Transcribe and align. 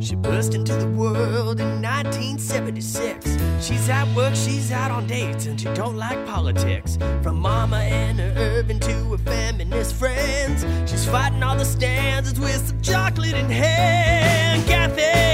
She 0.00 0.14
burst 0.14 0.54
into 0.54 0.74
the 0.74 0.86
world 0.86 1.60
in 1.60 1.82
1976. 1.82 3.36
She's 3.60 3.88
at 3.88 4.06
work, 4.14 4.34
she's 4.34 4.70
out 4.70 4.90
on 4.90 5.06
dates, 5.06 5.46
and 5.46 5.60
she 5.60 5.66
don't 5.74 5.96
like 5.96 6.24
politics. 6.24 6.98
From 7.22 7.40
Mama 7.40 7.78
and 7.78 8.20
her 8.20 8.32
Irvin 8.36 8.78
to 8.80 8.92
her 9.10 9.18
feminist 9.18 9.94
friends, 9.94 10.64
she's 10.88 11.04
fighting 11.04 11.42
all 11.42 11.56
the 11.56 11.64
standards 11.64 12.38
with 12.38 12.68
some 12.68 12.80
chocolate 12.80 13.34
in 13.34 13.50
hand. 13.50 14.64
Kathy, 14.66 15.27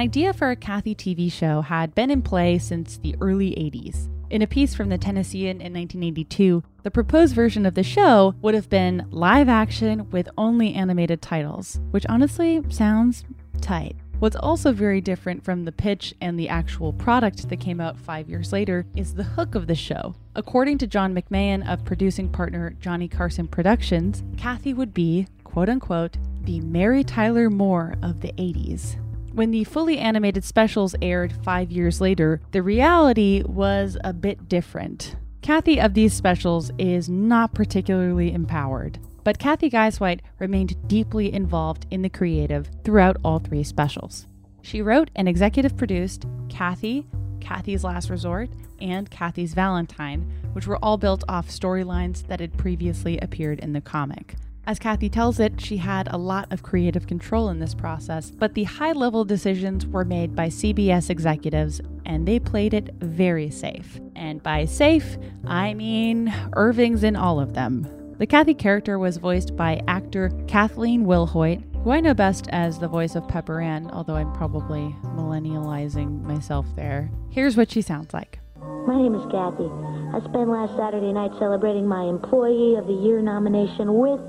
idea 0.00 0.32
for 0.32 0.50
a 0.50 0.56
Kathy 0.56 0.94
TV 0.94 1.30
show 1.30 1.60
had 1.60 1.94
been 1.94 2.10
in 2.10 2.22
play 2.22 2.58
since 2.58 2.96
the 2.96 3.14
early 3.20 3.50
80s. 3.50 4.08
In 4.30 4.40
a 4.40 4.46
piece 4.46 4.74
from 4.74 4.88
the 4.88 4.96
Tennessean 4.96 5.60
in 5.60 5.74
1982, 5.74 6.62
the 6.84 6.90
proposed 6.90 7.34
version 7.34 7.66
of 7.66 7.74
the 7.74 7.82
show 7.82 8.34
would 8.40 8.54
have 8.54 8.70
been 8.70 9.06
live 9.10 9.50
action 9.50 10.08
with 10.10 10.30
only 10.38 10.72
animated 10.72 11.20
titles, 11.20 11.80
which 11.90 12.06
honestly 12.08 12.62
sounds 12.70 13.24
tight. 13.60 13.94
What's 14.20 14.36
also 14.36 14.72
very 14.72 15.02
different 15.02 15.44
from 15.44 15.64
the 15.64 15.72
pitch 15.72 16.14
and 16.22 16.38
the 16.38 16.48
actual 16.48 16.94
product 16.94 17.50
that 17.50 17.60
came 17.60 17.80
out 17.80 17.98
five 17.98 18.30
years 18.30 18.54
later 18.54 18.86
is 18.96 19.14
the 19.14 19.24
hook 19.24 19.54
of 19.54 19.66
the 19.66 19.74
show. 19.74 20.14
According 20.34 20.78
to 20.78 20.86
John 20.86 21.14
McMahon 21.14 21.70
of 21.70 21.84
producing 21.84 22.30
partner 22.30 22.74
Johnny 22.80 23.08
Carson 23.08 23.46
Productions, 23.46 24.22
Kathy 24.38 24.72
would 24.72 24.94
be, 24.94 25.26
quote 25.44 25.68
unquote, 25.68 26.16
the 26.44 26.60
Mary 26.60 27.04
Tyler 27.04 27.50
Moore 27.50 27.96
of 28.02 28.20
the 28.22 28.32
80s. 28.32 28.96
When 29.32 29.52
the 29.52 29.62
fully 29.62 29.98
animated 29.98 30.42
specials 30.42 30.96
aired 31.00 31.32
five 31.44 31.70
years 31.70 32.00
later, 32.00 32.40
the 32.50 32.62
reality 32.62 33.44
was 33.46 33.96
a 34.02 34.12
bit 34.12 34.48
different. 34.48 35.14
Kathy 35.40 35.80
of 35.80 35.94
these 35.94 36.12
specials 36.12 36.72
is 36.78 37.08
not 37.08 37.54
particularly 37.54 38.32
empowered, 38.32 38.98
but 39.22 39.38
Cathy 39.38 39.70
Guisewite 39.70 40.20
remained 40.40 40.76
deeply 40.88 41.32
involved 41.32 41.86
in 41.92 42.02
the 42.02 42.10
creative 42.10 42.70
throughout 42.84 43.18
all 43.24 43.38
three 43.38 43.62
specials. 43.62 44.26
She 44.62 44.82
wrote 44.82 45.10
and 45.14 45.28
executive 45.28 45.76
produced 45.76 46.26
Kathy, 46.48 47.06
Kathy's 47.40 47.84
Last 47.84 48.10
Resort, 48.10 48.50
and 48.80 49.08
Kathy's 49.10 49.54
Valentine, 49.54 50.28
which 50.54 50.66
were 50.66 50.78
all 50.84 50.98
built 50.98 51.22
off 51.28 51.48
storylines 51.48 52.26
that 52.26 52.40
had 52.40 52.58
previously 52.58 53.16
appeared 53.18 53.60
in 53.60 53.72
the 53.74 53.80
comic. 53.80 54.34
As 54.70 54.78
Kathy 54.78 55.08
tells 55.08 55.40
it, 55.40 55.60
she 55.60 55.78
had 55.78 56.06
a 56.12 56.16
lot 56.16 56.52
of 56.52 56.62
creative 56.62 57.08
control 57.08 57.48
in 57.48 57.58
this 57.58 57.74
process, 57.74 58.30
but 58.30 58.54
the 58.54 58.62
high 58.62 58.92
level 58.92 59.24
decisions 59.24 59.84
were 59.84 60.04
made 60.04 60.36
by 60.36 60.46
CBS 60.46 61.10
executives, 61.10 61.80
and 62.06 62.24
they 62.24 62.38
played 62.38 62.72
it 62.72 62.94
very 63.00 63.50
safe. 63.50 63.98
And 64.14 64.40
by 64.40 64.66
safe, 64.66 65.18
I 65.44 65.74
mean 65.74 66.32
Irving's 66.52 67.02
in 67.02 67.16
all 67.16 67.40
of 67.40 67.54
them. 67.54 68.14
The 68.18 68.28
Kathy 68.28 68.54
character 68.54 68.96
was 68.96 69.16
voiced 69.16 69.56
by 69.56 69.82
actor 69.88 70.30
Kathleen 70.46 71.04
Wilhoit, 71.04 71.64
who 71.82 71.90
I 71.90 71.98
know 71.98 72.14
best 72.14 72.46
as 72.50 72.78
the 72.78 72.86
voice 72.86 73.16
of 73.16 73.26
Pepper 73.26 73.60
Ann, 73.60 73.90
although 73.90 74.14
I'm 74.14 74.32
probably 74.34 74.94
millennializing 75.02 76.22
myself 76.22 76.64
there. 76.76 77.10
Here's 77.30 77.56
what 77.56 77.72
she 77.72 77.82
sounds 77.82 78.14
like. 78.14 78.38
My 78.86 78.96
name 78.96 79.14
is 79.14 79.26
Kathy. 79.32 79.68
I 80.14 80.20
spent 80.20 80.48
last 80.48 80.76
Saturday 80.76 81.12
night 81.12 81.32
celebrating 81.38 81.86
my 81.86 82.04
Employee 82.04 82.76
of 82.76 82.86
the 82.86 82.92
Year 82.92 83.20
nomination 83.20 83.94
with 83.94 84.20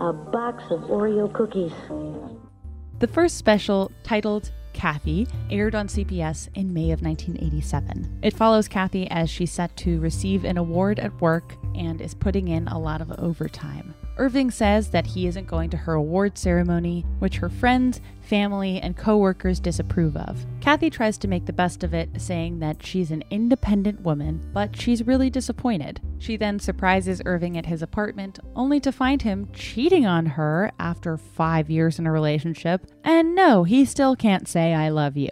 a 0.00 0.12
box 0.12 0.64
of 0.70 0.80
Oreo 0.82 1.32
cookies. 1.32 1.72
The 3.00 3.06
first 3.06 3.36
special, 3.36 3.92
titled 4.02 4.50
Kathy, 4.72 5.28
aired 5.50 5.74
on 5.74 5.88
CBS 5.88 6.48
in 6.54 6.72
May 6.72 6.90
of 6.90 7.02
1987. 7.02 8.20
It 8.22 8.34
follows 8.34 8.66
Kathy 8.66 9.10
as 9.10 9.28
she's 9.28 9.52
set 9.52 9.76
to 9.78 10.00
receive 10.00 10.44
an 10.44 10.56
award 10.56 10.98
at 10.98 11.20
work 11.20 11.54
and 11.74 12.00
is 12.00 12.14
putting 12.14 12.48
in 12.48 12.66
a 12.68 12.78
lot 12.78 13.02
of 13.02 13.12
overtime. 13.18 13.94
Irving 14.20 14.50
says 14.50 14.90
that 14.90 15.06
he 15.06 15.26
isn't 15.26 15.46
going 15.46 15.70
to 15.70 15.78
her 15.78 15.94
award 15.94 16.36
ceremony, 16.36 17.06
which 17.20 17.38
her 17.38 17.48
friends, 17.48 18.02
family, 18.20 18.78
and 18.78 18.94
coworkers 18.94 19.58
disapprove 19.58 20.14
of. 20.14 20.44
Kathy 20.60 20.90
tries 20.90 21.16
to 21.16 21.26
make 21.26 21.46
the 21.46 21.54
best 21.54 21.82
of 21.82 21.94
it, 21.94 22.10
saying 22.20 22.58
that 22.58 22.84
she's 22.84 23.10
an 23.10 23.24
independent 23.30 24.02
woman, 24.02 24.46
but 24.52 24.78
she's 24.78 25.06
really 25.06 25.30
disappointed. 25.30 26.02
She 26.18 26.36
then 26.36 26.58
surprises 26.58 27.22
Irving 27.24 27.56
at 27.56 27.64
his 27.64 27.80
apartment, 27.80 28.38
only 28.54 28.78
to 28.80 28.92
find 28.92 29.22
him 29.22 29.48
cheating 29.54 30.04
on 30.04 30.26
her 30.26 30.70
after 30.78 31.16
five 31.16 31.70
years 31.70 31.98
in 31.98 32.06
a 32.06 32.12
relationship. 32.12 32.86
And 33.02 33.34
no, 33.34 33.64
he 33.64 33.86
still 33.86 34.16
can't 34.16 34.46
say, 34.46 34.74
I 34.74 34.90
love 34.90 35.16
you. 35.16 35.30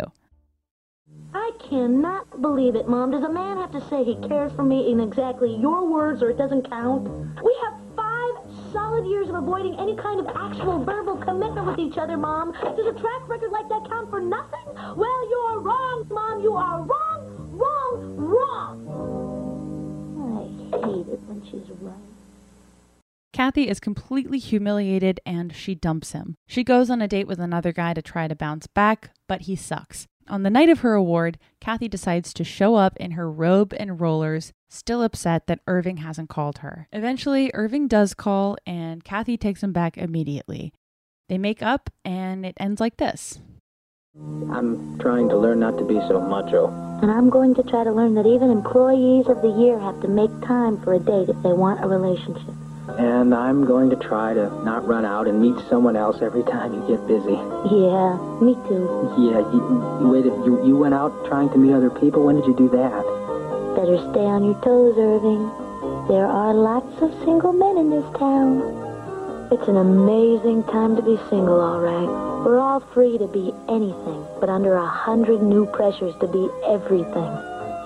I 1.35 1.51
cannot 1.69 2.41
believe 2.41 2.75
it, 2.75 2.89
Mom. 2.89 3.11
Does 3.11 3.23
a 3.23 3.29
man 3.31 3.59
have 3.59 3.73
to 3.73 3.87
say 3.91 4.03
he 4.03 4.17
cares 4.27 4.51
for 4.53 4.63
me 4.63 4.91
in 4.91 4.99
exactly 4.99 5.55
your 5.55 5.87
words 5.87 6.23
or 6.23 6.31
it 6.31 6.39
doesn't 6.39 6.71
count? 6.71 7.07
We 7.45 7.55
have 7.65 7.88
solid 8.73 9.07
years 9.07 9.29
of 9.29 9.35
avoiding 9.35 9.79
any 9.79 9.97
kind 9.97 10.21
of 10.21 10.27
actual 10.35 10.85
verbal 10.85 11.17
commitment 11.17 11.67
with 11.67 11.79
each 11.79 11.97
other, 11.99 12.17
Mom. 12.17 12.53
Does 12.53 12.87
a 12.87 12.93
track 12.99 13.29
record 13.29 13.51
like 13.51 13.69
that 13.69 13.87
count 13.89 14.11
for 14.11 14.21
nothing? 14.21 14.67
Well, 14.97 15.31
you're 15.31 15.61
wrong, 15.61 16.07
Mom. 16.11 16.41
You 16.41 16.55
are 16.55 16.83
wrong, 16.83 17.51
wrong, 17.53 18.17
wrong. 18.17 19.09
I 20.73 20.77
hate 20.77 21.09
it 21.09 21.21
when 21.27 21.45
she's 21.45 21.69
right. 21.81 21.95
Kathy 23.33 23.69
is 23.69 23.79
completely 23.79 24.39
humiliated 24.39 25.21
and 25.25 25.55
she 25.55 25.75
dumps 25.75 26.13
him. 26.13 26.35
She 26.47 26.65
goes 26.65 26.91
on 26.91 27.01
a 27.01 27.09
date 27.09 27.27
with 27.27 27.39
another 27.39 27.73
guy 27.73 27.95
to 27.95 28.03
try 28.03 28.27
to 28.27 28.35
bounce 28.35 28.67
back, 28.67 29.11
but 29.29 29.43
he 29.43 29.55
sucks. 29.55 30.07
On 30.29 30.43
the 30.43 30.51
night 30.51 30.69
of 30.69 30.81
her 30.81 30.95
award, 30.95 31.39
Kathy 31.61 31.89
decides 31.89 32.35
to 32.35 32.45
show 32.45 32.75
up 32.75 32.97
in 32.99 33.13
her 33.13 33.31
robe 33.31 33.75
and 33.79 34.01
rollers, 34.01 34.53
still 34.69 35.03
upset 35.03 35.47
that 35.47 35.61
Irving 35.67 35.99
hasn't 35.99 36.29
called 36.29 36.59
her. 36.59 36.87
Eventually, 36.93 37.51
Irving 37.55 37.89
does 37.89 38.13
call, 38.13 38.59
and 38.67 39.03
Kathy 39.03 39.39
takes 39.39 39.63
him 39.63 39.73
back 39.73 39.97
immediately. 39.97 40.73
They 41.29 41.39
make 41.39 41.63
up, 41.63 41.89
and 42.05 42.45
it 42.45 42.57
ends 42.61 42.81
like 42.81 42.99
this. 42.99 43.41
I'm 44.51 44.99
trying 44.99 45.29
to 45.31 45.37
learn 45.37 45.61
not 45.61 45.79
to 45.79 45.85
be 45.85 45.95
so 46.09 46.21
macho. 46.21 46.69
And 47.01 47.11
I'm 47.11 47.31
going 47.31 47.55
to 47.55 47.63
try 47.63 47.85
to 47.85 47.93
learn 47.93 48.15
that 48.15 48.27
even 48.27 48.51
employees 48.51 49.29
of 49.29 49.41
the 49.43 49.49
year 49.49 49.79
have 49.79 50.01
to 50.03 50.09
make 50.09 50.31
time 50.43 50.81
for 50.83 50.95
a 50.95 50.99
date 50.99 51.29
if 51.29 51.41
they 51.43 51.53
want 51.53 51.85
a 51.85 51.89
relationship. 51.89 52.55
And 52.97 53.35
I'm 53.35 53.65
going 53.65 53.91
to 53.91 53.97
try 53.97 54.35
to 54.35 54.49
not 54.65 54.87
run 54.87 55.05
out 55.05 55.29
and 55.29 55.41
meet 55.41 55.57
someone 55.69 55.97
else 55.97 56.23
every 56.23 56.43
time 56.43 56.73
you 56.73 56.81
get 56.89 57.07
busy. 57.07 57.37
Yeah, 57.69 58.17
me 58.41 58.55
too. 58.67 59.13
Yeah, 59.19 59.45
you, 59.53 59.61
you 60.01 60.09
waited. 60.09 60.33
You, 60.47 60.67
you 60.67 60.77
went 60.77 60.95
out 60.95 61.13
trying 61.27 61.51
to 61.51 61.59
meet 61.59 61.75
other 61.75 61.91
people. 61.91 62.25
When 62.25 62.37
did 62.37 62.47
you 62.47 62.57
do 62.57 62.69
that? 62.71 63.05
Better 63.77 63.99
stay 64.11 64.25
on 64.25 64.43
your 64.45 64.61
toes, 64.63 64.97
Irving. 64.97 65.47
There 66.09 66.27
are 66.27 66.55
lots 66.55 66.91
of 67.03 67.13
single 67.25 67.53
men 67.53 67.77
in 67.77 67.91
this 67.91 68.07
town. 68.19 68.63
It's 69.53 69.69
an 69.69 69.77
amazing 69.77 70.65
time 70.65 70.97
to 70.97 71.03
be 71.03 71.17
single, 71.29 71.61
all 71.61 71.81
right. 71.81 72.45
We're 72.45 72.59
all 72.59 72.81
free 72.81 73.19
to 73.19 73.27
be 73.27 73.53
anything, 73.69 74.27
but 74.41 74.49
under 74.49 74.75
a 74.75 74.87
hundred 74.87 75.43
new 75.43 75.67
pressures 75.67 76.15
to 76.21 76.27
be 76.27 76.49
everything. 76.67 77.31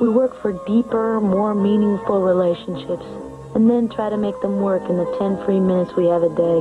We 0.00 0.08
work 0.08 0.40
for 0.40 0.52
deeper, 0.66 1.20
more 1.20 1.54
meaningful 1.54 2.20
relationships 2.22 3.04
and 3.54 3.68
then 3.68 3.88
try 3.88 4.08
to 4.08 4.16
make 4.16 4.40
them 4.40 4.60
work 4.60 4.88
in 4.88 4.96
the 4.96 5.16
10 5.18 5.44
free 5.44 5.60
minutes 5.60 5.94
we 5.96 6.06
have 6.06 6.22
a 6.22 6.34
day. 6.34 6.60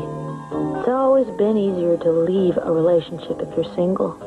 It's 0.79 0.89
always 0.89 1.27
been 1.37 1.57
easier 1.57 1.97
to 1.97 2.11
leave 2.11 2.57
a 2.57 2.71
relationship 2.71 3.39
if 3.39 3.55
you're 3.55 3.75
single. 3.75 4.17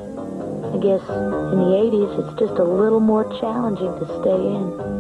I 0.75 0.79
guess 0.79 1.03
in 1.09 1.59
the 1.59 1.71
80s, 1.77 2.19
it's 2.19 2.41
just 2.41 2.59
a 2.59 2.65
little 2.65 3.01
more 3.01 3.25
challenging 3.41 3.93
to 3.99 4.07
stay 4.21 4.35
in. 4.35 4.95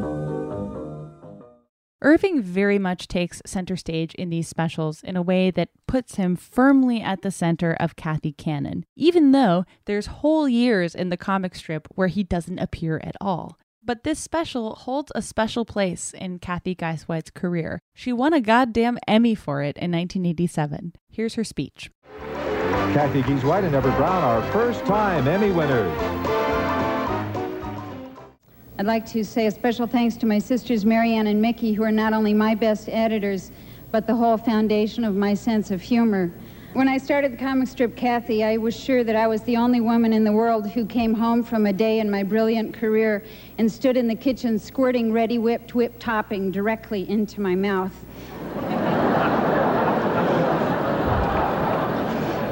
Irving 2.04 2.42
very 2.42 2.78
much 2.78 3.08
takes 3.08 3.40
center 3.46 3.76
stage 3.76 4.14
in 4.16 4.28
these 4.28 4.46
specials 4.46 5.02
in 5.02 5.16
a 5.16 5.22
way 5.22 5.50
that 5.50 5.70
puts 5.86 6.16
him 6.16 6.36
firmly 6.36 7.00
at 7.00 7.22
the 7.22 7.30
center 7.30 7.72
of 7.80 7.96
Kathy 7.96 8.32
canon, 8.32 8.84
even 8.94 9.32
though 9.32 9.64
there's 9.86 10.06
whole 10.06 10.46
years 10.46 10.94
in 10.94 11.08
the 11.08 11.16
comic 11.16 11.54
strip 11.54 11.88
where 11.94 12.08
he 12.08 12.22
doesn't 12.22 12.58
appear 12.58 13.00
at 13.02 13.16
all. 13.22 13.58
But 13.86 14.02
this 14.02 14.18
special 14.18 14.76
holds 14.76 15.12
a 15.14 15.20
special 15.20 15.66
place 15.66 16.14
in 16.14 16.38
Cathy 16.38 16.74
Guisewite's 16.74 17.30
career. 17.30 17.82
She 17.92 18.14
won 18.14 18.32
a 18.32 18.40
goddamn 18.40 18.98
Emmy 19.06 19.34
for 19.34 19.60
it 19.60 19.76
in 19.76 19.92
1987. 19.92 20.94
Here's 21.10 21.34
her 21.34 21.44
speech. 21.44 21.90
Cathy 22.94 23.22
Guisewite 23.22 23.64
and 23.64 23.74
Everett 23.74 23.94
Brown 23.98 24.24
are 24.24 24.40
first 24.52 24.86
time 24.86 25.28
Emmy 25.28 25.50
winners. 25.50 25.92
I'd 28.78 28.86
like 28.86 29.04
to 29.06 29.22
say 29.22 29.48
a 29.48 29.50
special 29.50 29.86
thanks 29.86 30.16
to 30.16 30.26
my 30.26 30.38
sisters 30.38 30.86
Marianne 30.86 31.26
and 31.26 31.42
Mickey, 31.42 31.74
who 31.74 31.82
are 31.82 31.92
not 31.92 32.14
only 32.14 32.32
my 32.32 32.54
best 32.54 32.88
editors, 32.88 33.50
but 33.90 34.06
the 34.06 34.14
whole 34.14 34.38
foundation 34.38 35.04
of 35.04 35.14
my 35.14 35.34
sense 35.34 35.70
of 35.70 35.82
humor. 35.82 36.32
When 36.74 36.88
I 36.88 36.98
started 36.98 37.32
the 37.32 37.36
comic 37.36 37.68
strip 37.68 37.94
Kathy, 37.94 38.42
I 38.42 38.56
was 38.56 38.74
sure 38.74 39.04
that 39.04 39.14
I 39.14 39.28
was 39.28 39.42
the 39.42 39.56
only 39.56 39.80
woman 39.80 40.12
in 40.12 40.24
the 40.24 40.32
world 40.32 40.68
who 40.68 40.84
came 40.84 41.14
home 41.14 41.44
from 41.44 41.66
a 41.66 41.72
day 41.72 42.00
in 42.00 42.10
my 42.10 42.24
brilliant 42.24 42.74
career 42.74 43.22
and 43.58 43.70
stood 43.70 43.96
in 43.96 44.08
the 44.08 44.16
kitchen 44.16 44.58
squirting 44.58 45.12
ready 45.12 45.38
whipped 45.38 45.76
whip 45.76 46.00
topping 46.00 46.50
directly 46.50 47.08
into 47.08 47.40
my 47.40 47.54
mouth. 47.54 47.94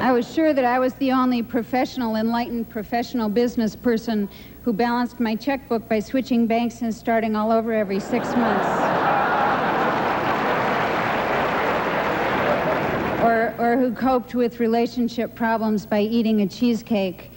I 0.01 0.13
was 0.13 0.33
sure 0.33 0.53
that 0.53 0.63
I 0.63 0.79
was 0.79 0.93
the 0.93 1.11
only 1.11 1.43
professional, 1.43 2.15
enlightened 2.15 2.69
professional 2.69 3.27
business 3.27 3.75
person 3.75 4.29
who 4.63 4.71
balanced 4.71 5.19
my 5.19 5.35
checkbook 5.35 5.89
by 5.89 5.99
switching 5.99 6.47
banks 6.47 6.81
and 6.81 6.95
starting 6.95 7.35
all 7.35 7.51
over 7.51 7.73
every 7.73 7.99
six 7.99 8.37
months. 8.37 8.82
Who 13.77 13.93
coped 13.93 14.35
with 14.35 14.59
relationship 14.59 15.35
problems 15.35 15.85
by 15.85 16.01
eating 16.01 16.41
a 16.41 16.47
cheesecake. 16.47 17.31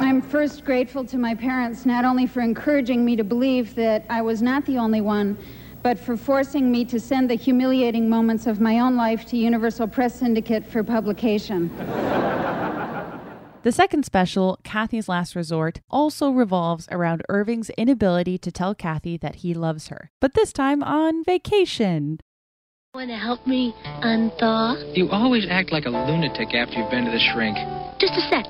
I'm 0.00 0.22
first 0.22 0.64
grateful 0.64 1.04
to 1.06 1.18
my 1.18 1.34
parents 1.34 1.86
not 1.86 2.04
only 2.04 2.26
for 2.26 2.40
encouraging 2.40 3.04
me 3.04 3.16
to 3.16 3.24
believe 3.24 3.74
that 3.76 4.04
I 4.08 4.22
was 4.22 4.42
not 4.42 4.66
the 4.66 4.78
only 4.78 5.00
one, 5.00 5.38
but 5.82 5.98
for 5.98 6.16
forcing 6.16 6.70
me 6.70 6.84
to 6.86 7.00
send 7.00 7.28
the 7.28 7.34
humiliating 7.34 8.08
moments 8.08 8.46
of 8.46 8.60
my 8.60 8.78
own 8.78 8.96
life 8.96 9.24
to 9.26 9.36
Universal 9.36 9.88
Press 9.88 10.14
Syndicate 10.14 10.64
for 10.64 10.84
publication. 10.84 11.70
The 13.64 13.70
second 13.70 14.04
special, 14.04 14.58
Kathy's 14.64 15.08
Last 15.08 15.36
Resort, 15.36 15.80
also 15.88 16.30
revolves 16.30 16.88
around 16.90 17.22
Irving's 17.28 17.70
inability 17.70 18.36
to 18.38 18.50
tell 18.50 18.74
Kathy 18.74 19.16
that 19.18 19.36
he 19.36 19.54
loves 19.54 19.88
her, 19.88 20.10
but 20.20 20.34
this 20.34 20.52
time 20.52 20.82
on 20.82 21.22
vacation. 21.22 22.18
Want 22.94 23.08
to 23.08 23.16
help 23.16 23.46
me 23.46 23.72
unthaw? 24.04 24.76
You 24.94 25.08
always 25.08 25.46
act 25.48 25.72
like 25.72 25.86
a 25.86 25.88
lunatic 25.88 26.52
after 26.52 26.76
you've 26.76 26.90
been 26.90 27.06
to 27.06 27.10
the 27.10 27.24
shrink. 27.32 27.56
Just 27.98 28.12
a 28.12 28.24
sec. 28.28 28.44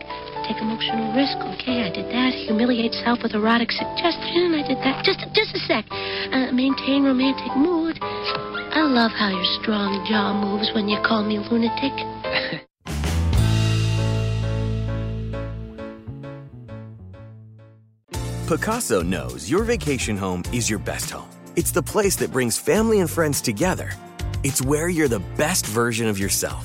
Take 0.51 0.59
emotional 0.59 1.15
risk. 1.15 1.39
Okay, 1.55 1.87
I 1.87 1.91
did 1.95 2.11
that. 2.11 2.35
Humiliate 2.51 2.93
self 3.07 3.23
with 3.23 3.35
erotic 3.35 3.71
suggestion. 3.71 4.59
I 4.59 4.67
did 4.67 4.79
that. 4.79 5.05
Just, 5.05 5.21
just 5.33 5.55
a 5.55 5.61
sec. 5.71 5.87
Uh, 5.93 6.51
maintain 6.51 7.05
romantic 7.05 7.57
mood. 7.57 8.01
I 8.03 8.83
love 8.83 9.13
how 9.13 9.29
your 9.31 9.45
strong 9.63 10.05
jaw 10.11 10.35
moves 10.35 10.73
when 10.75 10.89
you 10.89 10.99
call 11.07 11.23
me 11.23 11.39
lunatic. 11.39 11.95
Pacaso 18.49 19.07
knows 19.07 19.49
your 19.49 19.63
vacation 19.63 20.17
home 20.17 20.43
is 20.53 20.69
your 20.69 20.81
best 20.81 21.13
home. 21.13 21.31
It's 21.55 21.71
the 21.71 21.83
place 21.83 22.17
that 22.17 22.33
brings 22.33 22.59
family 22.59 22.99
and 22.99 23.09
friends 23.09 23.41
together 23.41 23.93
it's 24.45 24.63
where 24.63 24.89
you're 24.89 25.09
the 25.09 25.23
best 25.37 25.67
version 25.67 26.09
of 26.09 26.19
yourself. 26.19 26.65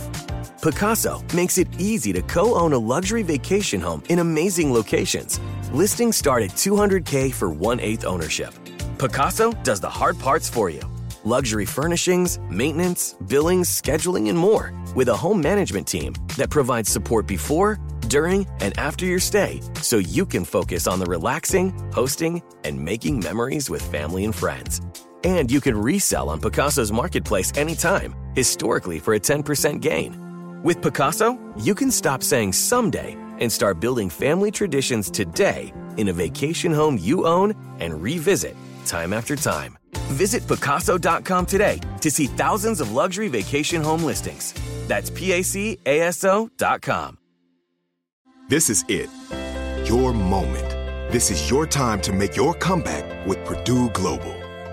Pacaso 0.62 1.22
makes 1.34 1.58
it 1.58 1.68
easy 1.80 2.12
to 2.14 2.22
co 2.24 2.56
own 2.56 2.74
a 2.74 2.78
luxury 2.78 3.24
vacation 3.24 3.80
home 3.80 4.04
in 4.10 4.20
amazing 4.20 4.74
locations. 4.74 5.40
Listings 5.72 6.18
start 6.18 6.44
at 6.44 6.52
200K 6.52 7.34
for 7.34 7.50
one 7.50 7.80
eighth 7.80 8.06
ownership. 8.06 8.54
Pacaso 8.98 9.52
does 9.64 9.80
the 9.80 9.90
hard 9.90 10.18
parts 10.20 10.50
for 10.50 10.70
you 10.70 10.82
luxury 11.24 11.66
furnishings, 11.66 12.40
maintenance, 12.50 13.16
billings, 13.28 13.70
scheduling, 13.70 14.30
and 14.30 14.38
more 14.38 14.74
with 14.96 15.10
a 15.10 15.16
home 15.16 15.42
management 15.42 15.88
team 15.88 16.14
that 16.38 16.50
provides 16.50 16.90
support 16.90 17.28
before, 17.28 17.78
during, 18.08 18.48
and 18.62 18.78
after 18.80 19.06
your 19.06 19.20
stay 19.20 19.62
so 19.82 19.98
you 19.98 20.26
can 20.26 20.46
focus 20.46 20.88
on 20.88 21.00
the 21.00 21.06
relaxing, 21.06 21.72
hosting, 21.92 22.42
and 22.64 22.80
making 22.80 23.20
memories 23.20 23.70
with 23.70 23.82
family 23.82 24.24
and 24.26 24.34
friends. 24.34 24.82
And 25.24 25.52
you 25.52 25.60
can 25.62 25.78
resell 25.78 26.30
on 26.30 26.40
Pacaso's 26.40 26.92
marketplace 26.92 27.52
anytime, 27.56 28.16
historically 28.36 29.00
for 29.00 29.16
a 29.16 29.20
10% 29.20 29.82
gain. 29.82 30.62
With 30.64 30.82
Pacaso, 30.82 31.38
you 31.64 31.76
can 31.76 31.92
stop 31.92 32.24
saying 32.24 32.54
someday 32.54 33.16
and 33.40 33.52
start 33.52 33.80
building 33.80 34.10
family 34.10 34.50
traditions 34.52 35.12
today 35.12 35.74
in 35.98 36.08
a 36.10 36.14
vacation 36.14 36.72
home 36.72 36.98
you 37.00 37.26
own 37.26 37.54
and 37.80 38.02
revisit 38.02 38.56
time 38.86 39.14
after 39.14 39.36
time. 39.36 39.78
Visit 40.14 40.44
Pacaso.com 40.44 41.46
today 41.46 41.80
to 42.02 42.10
see 42.10 42.26
thousands 42.28 42.82
of 42.82 42.94
luxury 42.94 43.28
vacation 43.28 43.84
home 43.84 44.04
listings. 44.04 44.54
That's 44.88 45.10
PACASO.com. 45.10 47.18
This 48.50 48.70
is 48.70 48.86
it. 48.88 49.10
Your 49.86 50.14
moment. 50.14 50.70
This 51.12 51.32
is 51.32 51.50
your 51.50 51.68
time 51.68 52.00
to 52.02 52.14
make 52.14 52.38
your 52.38 52.54
comeback 52.54 53.28
with 53.28 53.44
Purdue 53.44 53.90
Global. 53.90 54.37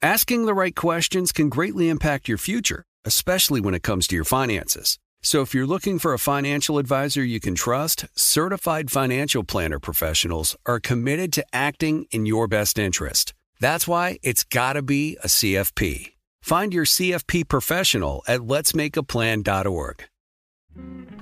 Asking 0.00 0.46
the 0.46 0.54
right 0.54 0.74
questions 0.74 1.32
can 1.32 1.48
greatly 1.48 1.88
impact 1.88 2.28
your 2.28 2.38
future, 2.38 2.84
especially 3.04 3.60
when 3.60 3.74
it 3.74 3.82
comes 3.82 4.06
to 4.08 4.16
your 4.16 4.24
finances. 4.24 4.98
So 5.22 5.40
if 5.40 5.54
you're 5.54 5.66
looking 5.66 6.00
for 6.00 6.12
a 6.12 6.18
financial 6.18 6.78
advisor 6.78 7.22
you 7.22 7.38
can 7.38 7.54
trust, 7.54 8.06
certified 8.14 8.90
financial 8.90 9.44
planner 9.44 9.78
professionals 9.78 10.56
are 10.66 10.80
committed 10.80 11.32
to 11.34 11.44
acting 11.52 12.06
in 12.10 12.26
your 12.26 12.48
best 12.48 12.78
interest. 12.78 13.32
That's 13.60 13.86
why 13.86 14.18
it's 14.22 14.42
got 14.42 14.72
to 14.72 14.82
be 14.82 15.16
a 15.22 15.28
CFP. 15.28 16.14
Find 16.42 16.74
your 16.74 16.84
CFP 16.84 17.48
professional 17.48 18.24
at 18.26 18.40
letsmakeaplan.org. 18.40 20.04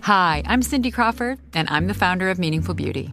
Hi, 0.03 0.43
I'm 0.47 0.63
Cindy 0.63 0.91
Crawford, 0.91 1.39
and 1.53 1.69
I'm 1.69 1.87
the 1.87 1.95
founder 1.95 2.31
of 2.31 2.39
Meaningful 2.39 2.73
Beauty. 2.73 3.13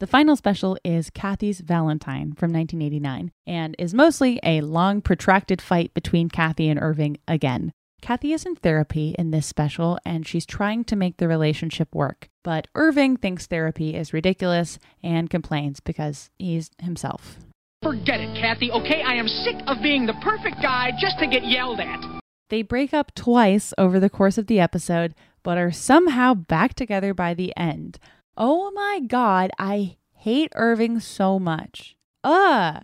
The 0.00 0.06
final 0.06 0.34
special 0.34 0.78
is 0.82 1.10
Kathy's 1.10 1.60
Valentine 1.60 2.32
from 2.32 2.54
1989 2.54 3.32
and 3.46 3.76
is 3.78 3.92
mostly 3.92 4.40
a 4.42 4.62
long, 4.62 5.02
protracted 5.02 5.60
fight 5.60 5.92
between 5.92 6.30
Kathy 6.30 6.70
and 6.70 6.80
Irving 6.80 7.18
again. 7.28 7.70
Kathy 8.00 8.32
is 8.32 8.46
in 8.46 8.56
therapy 8.56 9.14
in 9.18 9.30
this 9.30 9.44
special 9.44 9.98
and 10.06 10.26
she's 10.26 10.46
trying 10.46 10.84
to 10.84 10.96
make 10.96 11.18
the 11.18 11.28
relationship 11.28 11.94
work, 11.94 12.30
but 12.42 12.66
Irving 12.74 13.18
thinks 13.18 13.44
therapy 13.44 13.94
is 13.94 14.14
ridiculous 14.14 14.78
and 15.02 15.28
complains 15.28 15.80
because 15.80 16.30
he's 16.38 16.70
himself. 16.80 17.36
Forget 17.82 18.20
it, 18.20 18.34
Kathy, 18.40 18.70
okay? 18.70 19.02
I 19.02 19.16
am 19.16 19.28
sick 19.28 19.56
of 19.66 19.82
being 19.82 20.06
the 20.06 20.16
perfect 20.22 20.62
guy 20.62 20.92
just 20.98 21.18
to 21.18 21.26
get 21.26 21.46
yelled 21.46 21.78
at. 21.78 22.02
They 22.48 22.62
break 22.62 22.94
up 22.94 23.14
twice 23.14 23.74
over 23.76 24.00
the 24.00 24.08
course 24.08 24.38
of 24.38 24.46
the 24.46 24.60
episode, 24.60 25.14
but 25.42 25.58
are 25.58 25.70
somehow 25.70 26.32
back 26.32 26.72
together 26.72 27.12
by 27.12 27.34
the 27.34 27.54
end. 27.54 27.98
Oh 28.42 28.70
my 28.70 29.00
god, 29.06 29.50
I 29.58 29.98
hate 30.14 30.50
Irving 30.54 30.98
so 30.98 31.38
much. 31.38 31.94
Ugh. 32.24 32.82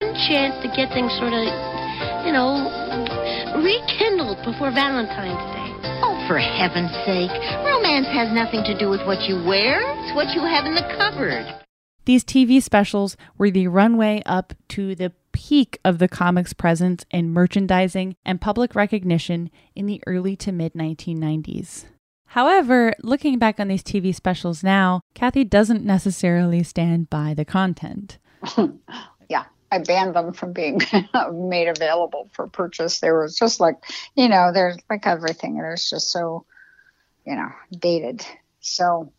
chance 0.00 0.56
to 0.64 0.72
get 0.74 0.88
things 0.96 1.12
sort 1.20 1.34
of, 1.34 1.44
you 2.24 2.32
know, 2.32 2.56
rekindled 3.60 4.38
before 4.46 4.70
Valentine's 4.72 5.44
Day. 5.52 5.90
Oh, 6.00 6.24
for 6.26 6.38
heaven's 6.38 6.96
sake. 7.04 7.28
Romance 7.68 8.06
has 8.06 8.32
nothing 8.32 8.64
to 8.64 8.78
do 8.78 8.88
with 8.88 9.04
what 9.04 9.28
you 9.28 9.44
wear, 9.44 9.82
it's 9.84 10.16
what 10.16 10.34
you 10.34 10.40
have 10.40 10.64
in 10.64 10.74
the 10.74 10.88
cupboard. 10.96 11.44
These 12.06 12.24
TV 12.24 12.62
specials 12.62 13.14
were 13.36 13.50
the 13.50 13.68
runway 13.68 14.22
up 14.24 14.54
to 14.70 14.94
the 14.94 15.12
peak 15.32 15.80
of 15.84 15.98
the 15.98 16.08
comics' 16.08 16.54
presence 16.54 17.04
in 17.10 17.34
merchandising 17.34 18.16
and 18.24 18.40
public 18.40 18.74
recognition 18.74 19.50
in 19.74 19.84
the 19.84 20.00
early 20.06 20.34
to 20.36 20.50
mid 20.50 20.72
1990s. 20.72 21.84
However, 22.28 22.94
looking 23.02 23.38
back 23.38 23.58
on 23.58 23.68
these 23.68 23.82
TV 23.82 24.14
specials 24.14 24.62
now, 24.62 25.00
Kathy 25.14 25.44
doesn't 25.44 25.82
necessarily 25.82 26.62
stand 26.62 27.08
by 27.08 27.32
the 27.32 27.46
content. 27.46 28.18
yeah, 29.30 29.44
I 29.72 29.78
banned 29.78 30.14
them 30.14 30.34
from 30.34 30.52
being 30.52 30.80
made 31.32 31.68
available 31.68 32.28
for 32.32 32.46
purchase. 32.46 33.00
There 33.00 33.18
was 33.18 33.36
just 33.36 33.60
like, 33.60 33.76
you 34.14 34.28
know, 34.28 34.52
there's 34.52 34.76
like 34.90 35.06
everything. 35.06 35.56
There's 35.56 35.88
just 35.88 36.10
so, 36.10 36.44
you 37.26 37.34
know, 37.34 37.48
dated. 37.72 38.26
So 38.60 39.10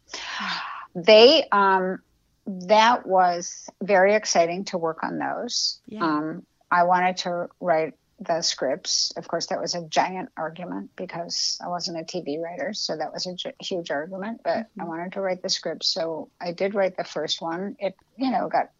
they, 0.93 1.47
um, 1.51 1.99
that 2.45 3.07
was 3.07 3.69
very 3.81 4.13
exciting 4.13 4.65
to 4.65 4.77
work 4.77 5.03
on 5.03 5.17
those. 5.17 5.79
Yeah. 5.87 6.03
Um, 6.03 6.45
I 6.71 6.83
wanted 6.83 7.17
to 7.17 7.47
write 7.59 7.95
the 8.19 8.41
scripts. 8.41 9.11
Of 9.15 9.27
course, 9.27 9.47
that 9.47 9.59
was 9.59 9.75
a 9.75 9.83
giant 9.85 10.29
argument 10.35 10.91
because 10.95 11.59
I 11.63 11.67
wasn't 11.67 11.99
a 11.99 12.03
TV 12.03 12.39
writer, 12.39 12.73
so 12.73 12.97
that 12.97 13.13
was 13.13 13.25
a 13.25 13.33
j- 13.33 13.53
huge 13.61 13.91
argument. 13.91 14.41
But 14.43 14.57
mm-hmm. 14.57 14.81
I 14.81 14.83
wanted 14.85 15.13
to 15.13 15.21
write 15.21 15.41
the 15.41 15.49
script, 15.49 15.85
so 15.85 16.29
I 16.39 16.51
did 16.51 16.75
write 16.75 16.97
the 16.97 17.03
first 17.03 17.41
one. 17.41 17.75
It, 17.79 17.95
you 18.17 18.31
know, 18.31 18.49
got 18.49 18.71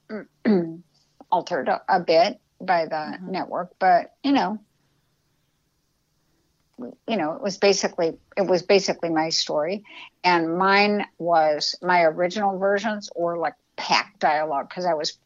altered 1.32 1.70
a, 1.70 1.82
a, 1.88 2.00
bit 2.00 2.40
by 2.60 2.86
the 2.86 2.96
mm-hmm. 2.96 3.32
network, 3.32 3.72
but 3.80 4.14
you 4.24 4.34
know, 4.34 4.60
you 7.08 7.18
know, 7.18 7.34
it 7.34 7.42
was 7.42 7.58
basically 7.58 8.18
it 8.36 8.46
was 8.46 8.64
basically 8.64 9.10
my 9.10 9.30
story, 9.30 9.84
and 10.24 10.58
mine 10.58 11.06
was 11.18 11.76
my 11.82 12.02
original 12.04 12.58
versions 12.58 13.10
or 13.16 13.38
like 13.38 13.56
packed 13.78 14.20
dialogue 14.20 14.68
because 14.68 14.86
I 14.86 14.94
was 14.94 15.18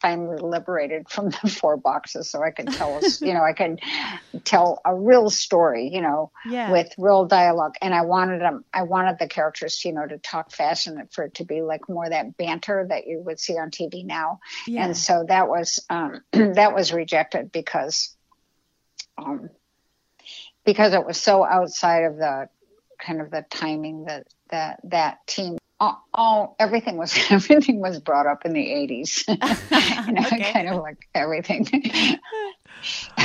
finally 0.00 0.38
liberated 0.38 1.08
from 1.08 1.30
the 1.30 1.48
four 1.60 1.76
boxes 1.76 2.30
so 2.30 2.42
I 2.42 2.50
could 2.50 2.68
tell 2.68 3.00
you 3.20 3.34
know, 3.34 3.42
I 3.42 3.52
could 3.52 3.80
tell 4.44 4.80
a 4.84 4.94
real 4.94 5.30
story, 5.30 5.90
you 5.92 6.00
know, 6.00 6.30
yeah. 6.48 6.70
with 6.70 6.92
real 6.98 7.26
dialogue. 7.26 7.74
And 7.80 7.94
I 7.94 8.02
wanted 8.02 8.40
them, 8.40 8.64
I 8.72 8.82
wanted 8.82 9.18
the 9.18 9.28
characters, 9.28 9.84
you 9.84 9.92
know, 9.92 10.06
to 10.06 10.18
talk 10.18 10.50
fast 10.50 10.86
and 10.86 11.10
for 11.12 11.24
it 11.24 11.34
to 11.34 11.44
be 11.44 11.62
like 11.62 11.88
more 11.88 12.08
that 12.08 12.36
banter 12.36 12.86
that 12.88 13.06
you 13.06 13.20
would 13.20 13.38
see 13.38 13.54
on 13.54 13.70
TV 13.70 14.04
now. 14.04 14.40
Yeah. 14.66 14.84
And 14.84 14.96
so 14.96 15.24
that 15.28 15.48
was, 15.48 15.84
um, 15.90 16.22
that 16.32 16.74
was 16.74 16.92
rejected 16.92 17.52
because, 17.52 18.16
um, 19.16 19.50
because 20.64 20.92
it 20.92 21.06
was 21.06 21.20
so 21.20 21.44
outside 21.44 22.04
of 22.04 22.16
the 22.16 22.48
kind 22.98 23.20
of 23.20 23.30
the 23.30 23.44
timing 23.48 24.04
that 24.04 24.26
that 24.50 24.80
that 24.84 25.26
team 25.26 25.57
all, 25.80 26.04
all 26.12 26.56
everything 26.58 26.96
was 26.96 27.16
everything 27.30 27.80
was 27.80 28.00
brought 28.00 28.26
up 28.26 28.44
in 28.44 28.52
the 28.52 28.60
80s 28.64 29.24
you 30.06 30.12
know 30.14 30.22
kind 30.52 30.68
of 30.68 30.82
like 30.82 30.98
everything 31.14 31.66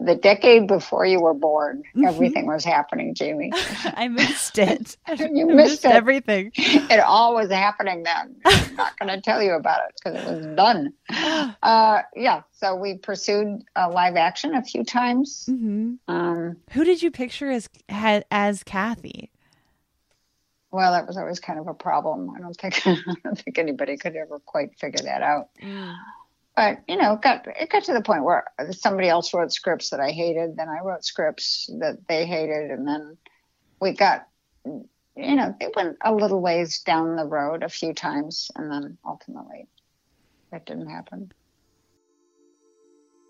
the 0.00 0.14
decade 0.20 0.66
before 0.66 1.06
you 1.06 1.20
were 1.20 1.34
born 1.34 1.82
Mhm. 1.96 2.06
everything 2.08 2.46
was 2.46 2.64
happening 2.64 3.14
jamie 3.14 3.52
I 3.94 4.08
missed 4.08 4.58
it. 4.58 4.96
you 5.08 5.50
I 5.50 5.54
missed, 5.54 5.84
it. 5.84 5.90
everything. 5.90 6.52
it 6.56 7.00
all 7.00 7.34
was 7.34 7.50
happening 7.50 8.02
then 8.02 8.36
i'm 8.44 8.74
not 8.74 8.98
going 8.98 9.10
to 9.10 9.20
tell 9.20 9.42
you 9.42 9.52
about 9.52 9.80
it 9.88 9.94
because 9.96 10.18
it 10.18 10.24
was 10.24 10.46
done 10.56 10.92
uh, 11.62 12.02
yeah 12.16 12.42
so 12.52 12.74
we 12.76 12.98
pursued 12.98 13.62
uh, 13.76 13.90
live 13.90 14.16
action 14.16 14.54
a 14.54 14.62
few 14.62 14.84
times 14.84 15.44
hmm 15.48 15.94
um, 16.08 16.56
Who 16.72 16.84
did 16.84 17.02
you 17.02 17.10
picture 17.10 17.50
as 17.50 17.68
as 17.88 18.62
Kathy? 18.64 19.30
Well 20.72 20.92
that 20.92 21.06
was 21.06 21.16
always 21.16 21.38
kind 21.38 21.58
of 21.60 21.68
a 21.68 21.74
problem 21.74 22.30
i 22.36 22.40
don't 22.40 22.56
think 22.56 22.80
i 22.86 22.96
don't 23.22 23.38
think 23.38 23.58
anybody 23.58 23.96
could 23.96 24.16
ever 24.16 24.38
quite 24.40 24.78
figure 24.78 25.04
that 25.04 25.22
out 25.22 25.50
Yeah. 25.60 25.94
but 26.56 26.78
you 26.88 26.96
know, 26.96 27.14
it 27.14 27.22
got 27.22 27.46
it 27.46 27.70
got 27.70 27.84
to 27.84 27.92
the 27.92 28.02
point 28.02 28.24
where 28.24 28.44
somebody 28.72 29.08
else 29.08 29.32
wrote 29.34 29.52
scripts 29.52 29.90
that 29.90 30.00
I 30.00 30.10
hated, 30.10 30.56
then 30.56 30.68
I 30.68 30.80
wrote 30.84 31.04
scripts 31.04 31.70
that 31.80 31.96
they 32.08 32.26
hated, 32.26 32.70
and 32.70 32.86
then 32.86 33.16
we 33.80 33.92
got, 33.92 34.28
you 34.64 34.86
know, 35.16 35.54
they 35.58 35.68
went 35.74 35.96
a 36.02 36.12
little 36.14 36.40
ways 36.40 36.80
down 36.80 37.16
the 37.16 37.24
road 37.26 37.62
a 37.62 37.68
few 37.68 37.92
times, 37.94 38.50
and 38.56 38.70
then 38.70 38.98
ultimately, 39.04 39.66
that 40.50 40.66
didn't 40.66 40.88
happen. 40.90 41.32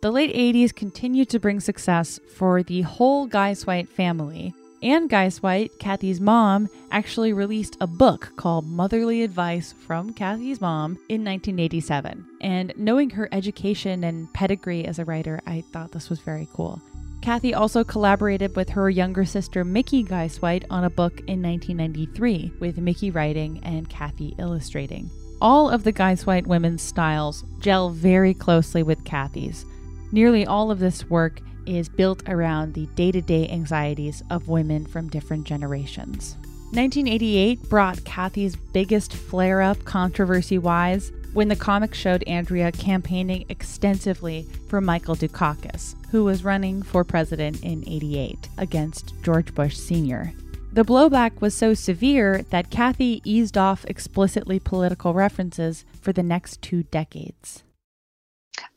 The 0.03 0.11
late 0.11 0.35
80s 0.35 0.75
continued 0.75 1.29
to 1.31 1.39
bring 1.39 1.61
success 1.61 2.19
for 2.35 2.63
the 2.65 2.83
whole 2.83 3.29
Guisewite 3.29 3.89
family. 3.89 4.53
And 4.83 5.09
Guisewite, 5.09 5.79
Kathy's 5.79 6.21
mom, 6.21 6.69
actually 6.91 7.33
released 7.33 7.77
a 7.81 7.87
book 7.87 8.33
called 8.35 8.67
Motherly 8.67 9.23
Advice 9.23 9.73
from 9.73 10.13
Kathy's 10.13 10.61
Mom 10.61 10.99
in 11.09 11.25
1987. 11.25 12.27
And 12.41 12.73
knowing 12.77 13.11
her 13.11 13.29
education 13.31 14.03
and 14.03 14.33
pedigree 14.35 14.85
as 14.85 14.99
a 14.99 15.05
writer, 15.05 15.41
I 15.47 15.61
thought 15.73 15.93
this 15.93 16.11
was 16.11 16.19
very 16.19 16.49
cool. 16.53 16.83
Kathy 17.21 17.55
also 17.55 17.85
collaborated 17.85 18.57
with 18.57 18.71
her 18.71 18.91
younger 18.91 19.25
sister 19.25 19.63
Mickey 19.65 20.03
Guy 20.03 20.29
White 20.41 20.65
on 20.69 20.83
a 20.83 20.91
book 20.91 21.21
in 21.29 21.41
1993, 21.41 22.55
with 22.59 22.79
Mickey 22.79 23.13
writing 23.13 23.61
and 23.63 23.89
Kathy 23.89 24.35
illustrating. 24.39 25.09
All 25.41 25.71
of 25.71 25.85
the 25.85 25.93
Guisewite 25.93 26.49
women's 26.49 26.83
styles 26.83 27.45
gel 27.61 27.91
very 27.91 28.35
closely 28.35 28.83
with 28.83 29.05
Kathy's. 29.05 29.65
Nearly 30.11 30.45
all 30.45 30.73
of 30.73 30.81
this 30.81 31.09
work 31.09 31.41
is 31.67 31.89
built 31.89 32.29
around 32.29 32.75
the 32.75 32.87
day 32.95 33.13
to 33.13 33.21
day 33.21 33.49
anxieties 33.49 34.23
of 34.31 34.49
women 34.49 34.87
from 34.87 35.09
different 35.09 35.47
generations. 35.47 36.37
1988 36.73 37.69
brought 37.69 38.03
Kathy's 38.05 38.57
biggest 38.57 39.13
flare 39.13 39.61
up 39.61 39.85
controversy 39.85 40.59
wise 40.59 41.13
when 41.33 41.49
the 41.49 41.57
comic 41.57 41.95
showed 41.95 42.23
Andrea 42.25 42.73
campaigning 42.73 43.45
extensively 43.49 44.47
for 44.69 44.81
Michael 44.81 45.17
Dukakis, 45.17 45.95
who 46.11 46.25
was 46.25 46.45
running 46.45 46.83
for 46.83 47.05
president 47.05 47.63
in 47.63 47.85
88 47.87 48.49
against 48.59 49.15
George 49.23 49.55
Bush 49.55 49.77
Sr. 49.77 50.33
The 50.73 50.85
blowback 50.85 51.43
was 51.43 51.55
so 51.55 51.75
severe 51.75 52.43
that 52.49 52.71
Kathy 52.71 53.21
eased 53.25 53.59
off 53.59 53.85
explicitly 53.85 54.59
political 54.59 55.13
references 55.13 55.85
for 56.01 56.15
the 56.15 56.23
next 56.23 56.63
two 56.63 56.85
decades. 56.85 57.63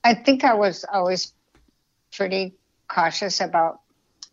I 0.04 0.14
think 0.14 0.44
I 0.44 0.54
was 0.54 0.84
always 0.92 1.34
pretty 2.12 2.54
cautious 2.88 3.42
about 3.42 3.80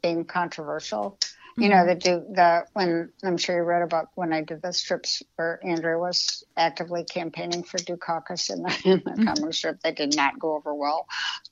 being 0.03 0.25
controversial. 0.25 1.19
You 1.59 1.69
know, 1.69 1.87
the 1.87 1.95
do 1.95 2.25
the 2.35 2.65
when 2.73 3.13
I'm 3.25 3.37
sure 3.37 3.57
you 3.57 3.63
read 3.63 3.83
about 3.83 4.09
when 4.15 4.33
I 4.33 4.43
did 4.43 4.63
the 4.63 4.73
strips 4.73 5.23
where 5.37 5.61
Andrea 5.65 5.99
was 5.99 6.45
actively 6.57 7.05
campaigning 7.05 7.63
for 7.63 7.79
Dukakis 7.79 8.51
in 8.51 8.63
the, 8.63 8.81
in 8.85 9.03
the 9.05 9.23
comic 9.25 9.53
strip 9.55 9.81
that 9.83 9.97
did 9.97 10.15
not 10.17 10.39
go 10.39 10.57
over 10.57 10.75
well 10.75 11.07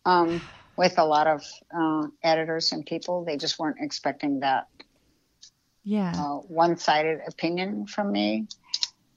um, 0.04 0.40
with 0.76 0.98
a 0.98 1.04
lot 1.04 1.26
of 1.26 1.42
uh, 1.76 2.06
editors 2.22 2.72
and 2.72 2.84
people. 2.86 3.24
They 3.24 3.36
just 3.36 3.58
weren't 3.58 3.76
expecting 3.80 4.40
that 4.40 4.66
Yeah. 5.84 6.12
uh, 6.18 6.36
one-sided 6.48 7.20
opinion 7.26 7.86
from 7.86 8.10
me. 8.12 8.46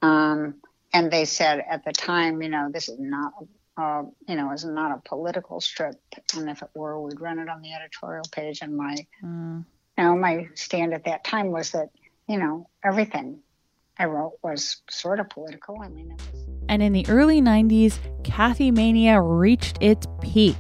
Um, 0.02 0.56
and 0.94 1.12
they 1.12 1.26
said 1.26 1.64
at 1.70 1.84
the 1.86 1.92
time, 1.94 2.42
you 2.42 2.50
know, 2.50 2.70
this 2.72 2.90
is 2.90 2.98
not, 3.00 3.34
uh, 3.78 4.04
you 4.28 4.36
know, 4.36 4.52
is 4.52 4.66
not 4.66 4.92
a 4.92 5.02
political 5.08 5.60
strip, 5.60 5.96
and 6.36 6.50
if 6.50 6.62
it 6.62 6.70
were, 6.76 7.00
we'd 7.02 7.20
run 7.20 7.40
it 7.40 7.50
on 7.50 7.62
the 7.62 7.74
editorial 7.74 8.26
page. 8.32 8.62
And 8.62 8.76
my, 8.78 8.96
Mm. 9.24 9.66
you 9.98 10.04
know, 10.04 10.16
my 10.16 10.48
stand 10.56 10.94
at 10.94 11.06
that 11.06 11.24
time 11.24 11.52
was 11.52 11.72
that, 11.72 11.90
you 12.28 12.38
know, 12.38 12.70
everything 12.84 13.40
I 13.98 14.06
wrote 14.06 14.34
was 14.44 14.82
sort 14.90 15.20
of 15.20 15.30
political. 15.30 15.80
I 15.82 15.90
mean, 15.90 16.12
it 16.12 16.22
was 16.32 16.44
And 16.70 16.82
in 16.82 16.94
the 16.94 17.06
early 17.10 17.42
90s, 17.42 18.00
Kathy 18.24 18.72
Mania 18.72 19.22
reached 19.22 19.78
its 19.82 20.08
peak. 20.22 20.56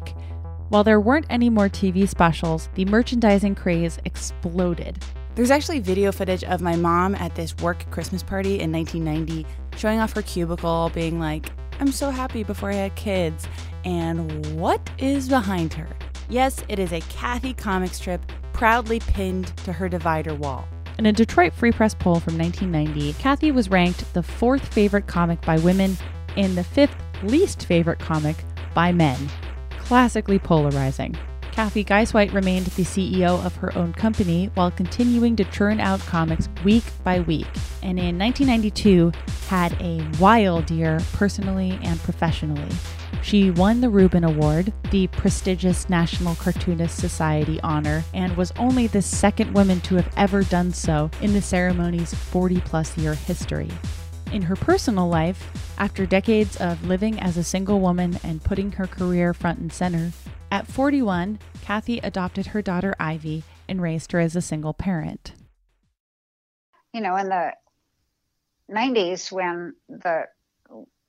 While 0.70 0.84
there 0.84 1.00
weren't 1.00 1.28
any 1.30 1.50
more 1.50 1.70
TV 1.70 2.08
specials, 2.08 2.70
the 2.76 2.86
merchandising 2.86 3.56
craze 3.56 4.00
exploded. 4.06 5.04
There's 5.36 5.52
actually 5.52 5.80
video 5.80 6.12
footage 6.12 6.44
of 6.44 6.62
my 6.62 6.76
mom 6.76 7.16
at 7.16 7.36
this 7.36 7.56
work 7.58 7.90
Christmas 7.90 8.22
party 8.22 8.60
in 8.60 8.72
1990 8.72 9.48
showing 9.78 10.00
off 10.00 10.14
her 10.14 10.22
cubicle, 10.22 10.92
being 10.94 11.20
like, 11.20 11.52
I'm 11.80 11.92
so 11.92 12.10
happy 12.10 12.44
before 12.44 12.72
I 12.72 12.76
had 12.76 12.96
kids. 12.96 13.48
And 13.86 14.46
what 14.56 14.82
is 14.98 15.30
behind 15.30 15.74
her? 15.74 15.88
Yes, 16.30 16.64
it 16.70 16.80
is 16.80 16.94
a 16.94 17.02
Kathy 17.02 17.54
comic 17.54 17.94
strip 17.94 18.22
proudly 18.54 19.00
pinned 19.00 19.48
to 19.58 19.74
her 19.74 19.90
divider 19.90 20.34
wall. 20.34 20.68
In 20.98 21.08
a 21.08 21.12
Detroit 21.12 21.54
Free 21.54 21.72
Press 21.72 21.94
poll 21.94 22.20
from 22.20 22.38
1990, 22.38 23.14
Kathy 23.22 23.52
was 23.52 23.70
ranked 23.70 24.14
the 24.14 24.24
fourth 24.24 24.74
favorite 24.74 25.08
comic 25.08 25.42
by 25.42 25.58
women 25.58 25.98
and 26.38 26.56
the 26.56 26.64
fifth 26.64 26.96
least 27.24 27.66
favorite 27.66 28.00
comic 28.00 28.38
by 28.74 28.92
men. 28.92 29.18
Classically 29.80 30.40
polarizing. 30.40 31.16
Cathy 31.54 31.86
Guisewite 31.86 32.34
remained 32.34 32.66
the 32.66 32.84
CEO 32.84 33.46
of 33.46 33.56
her 33.58 33.78
own 33.78 33.94
company 33.94 34.50
while 34.56 34.72
continuing 34.72 35.36
to 35.36 35.44
churn 35.44 35.80
out 35.80 36.00
comics 36.00 36.50
week 36.66 36.84
by 37.04 37.20
week, 37.20 37.46
and 37.84 38.00
in 38.00 38.18
1992 38.18 39.12
had 39.50 39.80
a 39.80 40.04
wild 40.20 40.72
year 40.72 41.00
personally 41.14 41.78
and 41.84 42.00
professionally. 42.00 42.76
She 43.22 43.52
won 43.52 43.82
the 43.82 43.90
Reuben 43.92 44.24
Award, 44.24 44.74
the 44.90 45.06
prestigious 45.08 45.88
National 45.90 46.34
Cartoonist 46.34 46.98
Society 46.98 47.60
honor, 47.62 48.04
and 48.16 48.36
was 48.36 48.52
only 48.58 48.88
the 48.88 49.04
second 49.04 49.54
woman 49.54 49.80
to 49.82 49.96
have 49.96 50.12
ever 50.18 50.42
done 50.42 50.74
so 50.74 51.12
in 51.22 51.34
the 51.34 51.42
ceremony's 51.42 52.16
40 52.16 52.62
plus 52.62 52.98
year 52.98 53.14
history. 53.14 53.70
In 54.32 54.42
her 54.42 54.56
personal 54.56 55.08
life, 55.08 55.52
after 55.78 56.08
decades 56.08 56.56
of 56.56 56.84
living 56.88 57.20
as 57.20 57.38
a 57.38 57.44
single 57.44 57.80
woman 57.80 58.20
and 58.24 58.44
putting 58.44 58.72
her 58.72 58.88
career 58.88 59.36
front 59.36 59.60
and 59.60 59.72
center, 59.72 60.12
at 60.54 60.68
41, 60.68 61.40
Kathy 61.64 61.98
adopted 61.98 62.46
her 62.48 62.62
daughter 62.62 62.96
Ivy 63.00 63.44
and 63.68 63.82
raised 63.82 64.12
her 64.12 64.20
as 64.20 64.36
a 64.36 64.42
single 64.42 64.74
parent. 64.74 65.34
you 66.94 67.02
know, 67.02 67.16
in 67.16 67.28
the 67.28 67.54
90s 68.72 69.32
when 69.32 69.74
the 69.90 70.26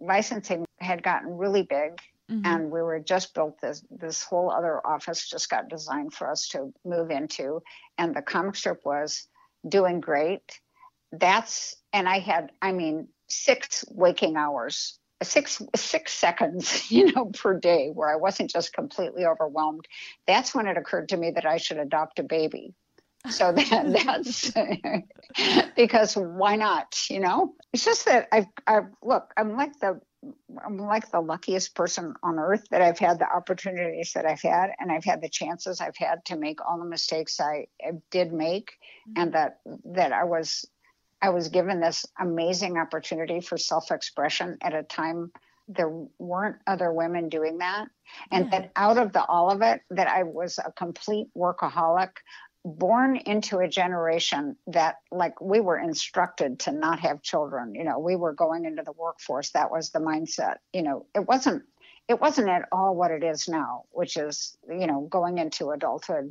licensing 0.01 0.65
had 0.79 1.03
gotten 1.03 1.37
really 1.37 1.63
big 1.63 2.01
mm-hmm. 2.31 2.41
and 2.45 2.71
we 2.71 2.81
were 2.81 2.99
just 2.99 3.35
built 3.35 3.61
this 3.61 3.85
this 3.91 4.23
whole 4.23 4.51
other 4.51 4.81
office 4.87 5.29
just 5.29 5.51
got 5.51 5.69
designed 5.69 6.13
for 6.13 6.31
us 6.31 6.49
to 6.49 6.73
move 6.85 7.11
into 7.11 7.63
and 7.97 8.15
the 8.15 8.23
comic 8.23 8.57
strip 8.57 8.81
was 8.85 9.29
doing 9.69 10.01
great 10.01 10.61
that's 11.13 11.77
and 11.93 12.09
i 12.09 12.19
had 12.19 12.51
i 12.61 12.73
mean 12.73 13.09
six 13.29 13.85
waking 13.89 14.37
hours 14.37 14.99
six 15.25 15.63
six 15.75 16.13
seconds 16.13 16.91
you 16.91 17.13
know 17.13 17.27
per 17.27 17.59
day 17.59 17.91
where 17.93 18.11
i 18.11 18.17
wasn't 18.17 18.51
just 18.51 18.73
completely 18.73 19.25
overwhelmed. 19.25 19.87
That's 20.27 20.55
when 20.55 20.67
it 20.67 20.77
occurred 20.77 21.09
to 21.11 21.17
me 21.17 21.33
that 21.33 21.47
i 21.47 21.57
should 21.57 21.79
adopt 21.79 22.19
a 22.19 22.23
baby. 22.23 22.75
So 23.31 23.53
that 23.57 24.05
that's 24.05 24.53
because 25.77 26.15
why 26.15 26.57
not 26.57 26.99
you 27.09 27.21
know? 27.21 27.55
It's 27.73 27.85
just 27.85 28.05
that 28.07 28.29
i've 28.33 28.47
i 28.67 28.81
look 29.03 29.33
i'm 29.37 29.57
like 29.57 29.79
the 29.81 30.01
i'm 30.65 30.79
like 30.79 31.11
the 31.11 31.21
luckiest 31.21 31.75
person 31.75 32.15
on 32.23 32.39
earth 32.39 32.65
that 32.71 32.81
i've 32.81 32.99
had 32.99 33.19
the 33.19 33.31
opportunities 33.31 34.13
that 34.15 34.25
i've 34.25 34.41
had 34.41 34.71
and 34.79 34.91
i've 34.91 35.05
had 35.05 35.21
the 35.21 35.29
chances 35.29 35.81
i've 35.81 35.97
had 35.97 36.25
to 36.25 36.37
make 36.37 36.65
all 36.65 36.79
the 36.79 36.85
mistakes 36.85 37.41
i, 37.41 37.67
I 37.83 37.93
did 38.11 38.33
make 38.33 38.73
and 39.17 39.33
mm-hmm. 39.33 39.33
that 39.33 39.59
that 39.95 40.13
i 40.13 40.25
was 40.25 40.65
i 41.23 41.31
was 41.31 41.49
given 41.49 41.81
this 41.81 42.07
amazing 42.19 42.79
opportunity 42.79 43.41
for 43.41 43.57
self-expression 43.57 44.59
at 44.63 44.75
a 44.75 44.83
time 44.83 45.31
there 45.69 45.91
weren't 46.19 46.57
other 46.67 46.93
women 46.93 47.29
doing 47.29 47.59
that. 47.59 47.89
And 48.31 48.51
that 48.53 48.71
out 48.77 48.99
of 48.99 49.13
the 49.13 49.25
all 49.25 49.51
of 49.51 49.63
it 49.63 49.81
that 49.91 50.09
i 50.09 50.23
was 50.23 50.59
a 50.59 50.73
complete 50.73 51.29
workaholic 51.37 52.11
born 52.65 53.17
into 53.17 53.59
a 53.59 53.69
generation 53.69 54.57
that 54.69 54.97
like 55.11 55.41
we 55.41 55.61
were 55.61 55.79
instructed 55.79 56.61
to 56.61 56.73
not 56.73 57.01
have 57.01 57.23
children. 57.23 57.75
You 57.75 57.85
know 57.85 57.99
we 57.99 58.17
were 58.17 58.33
going 58.33 58.65
into 58.65 58.83
the 58.83 58.93
workforce. 58.93 59.51
That 59.51 59.71
was 59.71 59.91
the 59.91 60.01
mindset. 60.01 60.57
You 60.73 60.83
know 60.83 61.07
it 61.15 61.27
wasn't 61.27 61.65
it 62.09 62.21
wasn't 62.21 62.49
at 62.49 62.69
all 62.71 62.95
what 62.95 63.11
it 63.11 63.23
is 63.25 63.49
now 63.49 63.85
which 63.91 64.17
is 64.17 64.57
you 64.69 64.87
know 64.87 65.03
going 65.11 65.39
into 65.39 65.71
adulthood 65.71 66.31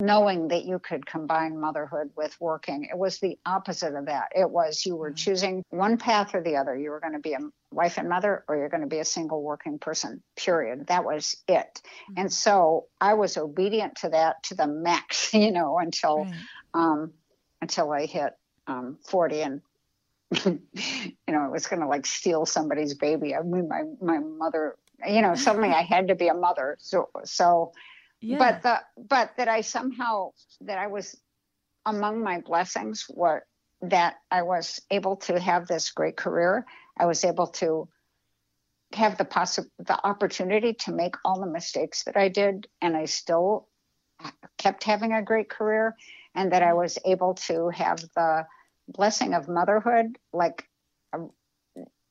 knowing 0.00 0.48
that 0.48 0.64
you 0.64 0.78
could 0.78 1.06
combine 1.06 1.58
motherhood 1.60 2.10
with 2.16 2.36
working. 2.40 2.88
It 2.90 2.98
was 2.98 3.18
the 3.18 3.38
opposite 3.46 3.94
of 3.94 4.06
that. 4.06 4.28
It 4.34 4.50
was 4.50 4.84
you 4.86 4.96
were 4.96 5.12
choosing 5.12 5.62
one 5.70 5.98
path 5.98 6.34
or 6.34 6.42
the 6.42 6.56
other. 6.56 6.76
You 6.76 6.90
were 6.90 7.00
going 7.00 7.12
to 7.12 7.18
be 7.20 7.34
a 7.34 7.38
wife 7.72 7.98
and 7.98 8.08
mother 8.08 8.44
or 8.48 8.56
you're 8.56 8.68
going 8.68 8.82
to 8.82 8.86
be 8.86 8.98
a 8.98 9.04
single 9.04 9.42
working 9.42 9.78
person, 9.78 10.22
period. 10.36 10.86
That 10.88 11.04
was 11.04 11.36
it. 11.46 11.80
And 12.16 12.32
so 12.32 12.86
I 13.00 13.14
was 13.14 13.36
obedient 13.36 13.96
to 13.96 14.10
that 14.10 14.42
to 14.44 14.54
the 14.54 14.66
max, 14.66 15.32
you 15.34 15.52
know, 15.52 15.78
until 15.78 16.24
Right. 16.24 16.34
um 16.74 17.12
until 17.62 17.92
I 17.92 18.06
hit 18.06 18.34
um 18.66 18.98
40 19.08 19.42
and 19.42 19.60
you 20.44 20.60
know, 21.28 21.44
it 21.44 21.50
was 21.50 21.66
going 21.66 21.80
to 21.80 21.88
like 21.88 22.06
steal 22.06 22.46
somebody's 22.46 22.94
baby. 22.94 23.34
I 23.34 23.42
mean, 23.42 23.68
my, 23.68 23.82
my 24.00 24.18
mother, 24.18 24.76
you 25.06 25.22
know, 25.22 25.34
suddenly 25.34 25.70
I 25.70 25.82
had 25.82 26.08
to 26.08 26.14
be 26.14 26.28
a 26.28 26.34
mother. 26.34 26.76
So, 26.80 27.08
so, 27.24 27.72
Yeah. 28.20 28.38
but 28.38 28.62
the, 28.62 28.80
but 29.08 29.36
that 29.36 29.48
I 29.48 29.62
somehow, 29.62 30.30
that 30.62 30.78
I 30.78 30.88
was 30.88 31.18
among 31.86 32.22
my 32.22 32.40
blessings 32.40 33.06
were 33.08 33.44
that 33.82 34.16
I 34.30 34.42
was 34.42 34.80
able 34.90 35.16
to 35.16 35.40
have 35.40 35.66
this 35.66 35.90
great 35.90 36.16
career. 36.16 36.66
I 36.98 37.06
was 37.06 37.24
able 37.24 37.46
to 37.46 37.88
have 38.92 39.16
the 39.16 39.24
possi- 39.24 39.70
the 39.78 40.06
opportunity 40.06 40.74
to 40.74 40.92
make 40.92 41.14
all 41.24 41.40
the 41.40 41.46
mistakes 41.46 42.04
that 42.04 42.16
I 42.16 42.28
did, 42.28 42.66
and 42.80 42.96
I 42.96 43.06
still 43.06 43.68
kept 44.58 44.84
having 44.84 45.12
a 45.12 45.22
great 45.22 45.48
career, 45.48 45.96
and 46.34 46.52
that 46.52 46.62
I 46.62 46.74
was 46.74 46.98
able 47.04 47.34
to 47.46 47.70
have 47.70 48.00
the 48.14 48.46
blessing 48.88 49.34
of 49.34 49.48
motherhood, 49.48 50.18
like 50.32 50.68
uh, 51.12 51.20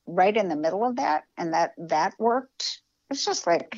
right 0.07 0.35
in 0.35 0.49
the 0.49 0.55
middle 0.55 0.83
of 0.83 0.95
that, 0.95 1.23
and 1.37 1.53
that 1.53 1.73
that 1.77 2.13
worked. 2.17 2.81
It's 3.11 3.25
just 3.25 3.45
like 3.45 3.77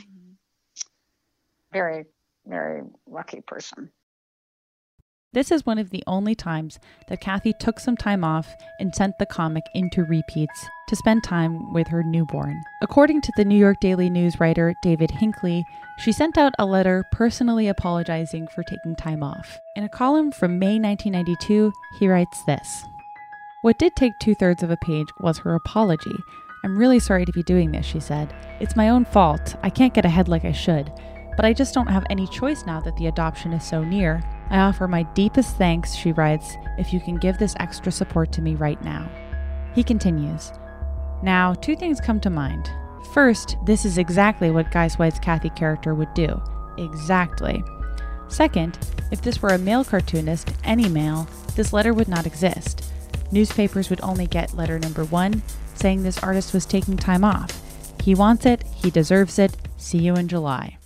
very, 1.73 2.05
very 2.45 2.81
lucky 3.07 3.41
person. 3.41 3.91
This 5.33 5.49
is 5.49 5.65
one 5.65 5.77
of 5.77 5.91
the 5.91 6.03
only 6.07 6.35
times 6.35 6.77
that 7.07 7.21
Kathy 7.21 7.53
took 7.57 7.79
some 7.79 7.95
time 7.95 8.21
off 8.21 8.53
and 8.81 8.93
sent 8.93 9.17
the 9.17 9.25
comic 9.25 9.63
into 9.73 10.03
repeats 10.03 10.65
to 10.89 10.95
spend 10.97 11.23
time 11.23 11.71
with 11.71 11.87
her 11.87 12.03
newborn. 12.03 12.61
According 12.81 13.21
to 13.21 13.31
the 13.37 13.45
New 13.45 13.55
York 13.57 13.77
Daily 13.79 14.09
News 14.09 14.41
writer 14.41 14.73
David 14.83 15.09
Hinckley, 15.09 15.63
she 15.99 16.11
sent 16.11 16.37
out 16.37 16.51
a 16.59 16.65
letter 16.65 17.05
personally 17.13 17.69
apologizing 17.69 18.49
for 18.49 18.63
taking 18.63 18.93
time 18.97 19.23
off. 19.23 19.57
In 19.77 19.85
a 19.85 19.89
column 19.89 20.33
from 20.33 20.59
May 20.59 20.77
1992, 20.77 21.71
he 21.97 22.09
writes 22.09 22.43
this 22.43 22.83
What 23.61 23.79
did 23.79 23.95
take 23.95 24.19
two 24.19 24.35
thirds 24.35 24.63
of 24.63 24.69
a 24.69 24.77
page 24.77 25.07
was 25.21 25.37
her 25.37 25.55
apology. 25.55 26.17
I'm 26.65 26.77
really 26.77 26.99
sorry 26.99 27.23
to 27.23 27.31
be 27.31 27.43
doing 27.43 27.71
this, 27.71 27.85
she 27.85 28.01
said. 28.01 28.35
It's 28.59 28.75
my 28.75 28.89
own 28.89 29.05
fault. 29.05 29.55
I 29.63 29.69
can't 29.69 29.93
get 29.93 30.03
ahead 30.05 30.27
like 30.27 30.43
I 30.43 30.51
should. 30.51 30.91
But 31.35 31.45
I 31.45 31.53
just 31.53 31.73
don't 31.73 31.87
have 31.87 32.05
any 32.09 32.27
choice 32.27 32.65
now 32.65 32.79
that 32.81 32.95
the 32.97 33.07
adoption 33.07 33.53
is 33.53 33.63
so 33.63 33.83
near. 33.83 34.21
I 34.49 34.59
offer 34.59 34.87
my 34.87 35.03
deepest 35.03 35.55
thanks, 35.57 35.95
she 35.95 36.11
writes, 36.11 36.55
if 36.77 36.93
you 36.93 36.99
can 36.99 37.15
give 37.15 37.37
this 37.37 37.55
extra 37.59 37.91
support 37.91 38.31
to 38.33 38.41
me 38.41 38.55
right 38.55 38.81
now. 38.83 39.09
He 39.73 39.83
continues 39.83 40.51
Now, 41.23 41.53
two 41.53 41.75
things 41.75 42.01
come 42.01 42.19
to 42.21 42.29
mind. 42.29 42.69
First, 43.13 43.57
this 43.65 43.85
is 43.85 43.97
exactly 43.97 44.51
what 44.51 44.71
Guisewite's 44.71 45.19
Kathy 45.19 45.49
character 45.49 45.93
would 45.95 46.13
do. 46.13 46.41
Exactly. 46.77 47.63
Second, 48.27 48.77
if 49.11 49.21
this 49.21 49.41
were 49.41 49.49
a 49.49 49.57
male 49.57 49.83
cartoonist, 49.83 50.53
any 50.63 50.87
male, 50.87 51.27
this 51.55 51.73
letter 51.73 51.93
would 51.93 52.07
not 52.07 52.25
exist. 52.25 52.91
Newspapers 53.31 53.89
would 53.89 54.01
only 54.01 54.27
get 54.27 54.55
letter 54.55 54.79
number 54.79 55.05
one, 55.05 55.41
saying 55.75 56.03
this 56.03 56.19
artist 56.19 56.53
was 56.53 56.65
taking 56.65 56.97
time 56.97 57.23
off. 57.23 57.61
He 58.01 58.15
wants 58.15 58.45
it, 58.45 58.63
he 58.73 58.89
deserves 58.89 59.37
it, 59.39 59.55
see 59.77 59.99
you 59.99 60.15
in 60.15 60.27
July. 60.27 60.77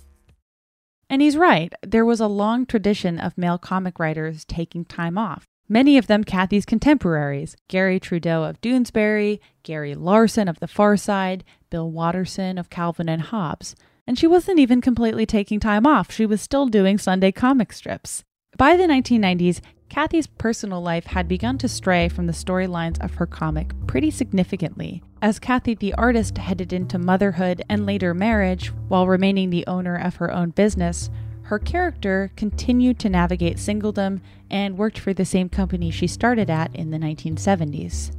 And 1.08 1.22
he's 1.22 1.36
right. 1.36 1.72
There 1.82 2.04
was 2.04 2.20
a 2.20 2.26
long 2.26 2.66
tradition 2.66 3.18
of 3.18 3.38
male 3.38 3.58
comic 3.58 3.98
writers 3.98 4.44
taking 4.44 4.84
time 4.84 5.16
off. 5.16 5.44
Many 5.68 5.98
of 5.98 6.06
them 6.06 6.24
Kathy's 6.24 6.64
contemporaries 6.64 7.56
Garry 7.68 7.98
Trudeau 7.98 8.44
of 8.44 8.60
Doonesbury, 8.60 9.40
Gary 9.62 9.94
Larson 9.94 10.48
of 10.48 10.60
The 10.60 10.68
Far 10.68 10.96
Side, 10.96 11.44
Bill 11.70 11.90
Watterson 11.90 12.58
of 12.58 12.70
Calvin 12.70 13.08
and 13.08 13.22
Hobbes. 13.22 13.74
And 14.06 14.18
she 14.18 14.26
wasn't 14.28 14.60
even 14.60 14.80
completely 14.80 15.26
taking 15.26 15.58
time 15.58 15.86
off, 15.86 16.12
she 16.12 16.26
was 16.26 16.40
still 16.40 16.66
doing 16.66 16.98
Sunday 16.98 17.32
comic 17.32 17.72
strips. 17.72 18.22
By 18.56 18.76
the 18.76 18.84
1990s, 18.84 19.60
Kathy's 19.88 20.26
personal 20.26 20.82
life 20.82 21.06
had 21.06 21.28
begun 21.28 21.58
to 21.58 21.68
stray 21.68 22.08
from 22.08 22.26
the 22.26 22.32
storylines 22.32 23.02
of 23.02 23.14
her 23.14 23.26
comic 23.26 23.72
pretty 23.86 24.10
significantly. 24.10 25.02
As 25.22 25.38
Kathy 25.38 25.74
the 25.74 25.94
artist 25.94 26.38
headed 26.38 26.72
into 26.72 26.98
motherhood 26.98 27.62
and 27.68 27.86
later 27.86 28.12
marriage, 28.12 28.68
while 28.88 29.06
remaining 29.06 29.50
the 29.50 29.66
owner 29.66 29.96
of 29.96 30.16
her 30.16 30.30
own 30.30 30.50
business, 30.50 31.10
her 31.42 31.58
character 31.58 32.30
continued 32.36 32.98
to 32.98 33.08
navigate 33.08 33.56
singledom 33.56 34.20
and 34.50 34.76
worked 34.76 34.98
for 34.98 35.14
the 35.14 35.24
same 35.24 35.48
company 35.48 35.90
she 35.90 36.06
started 36.06 36.50
at 36.50 36.74
in 36.74 36.90
the 36.90 36.98
1970s. 36.98 38.14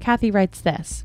Kathy 0.00 0.30
writes 0.30 0.60
this 0.60 1.04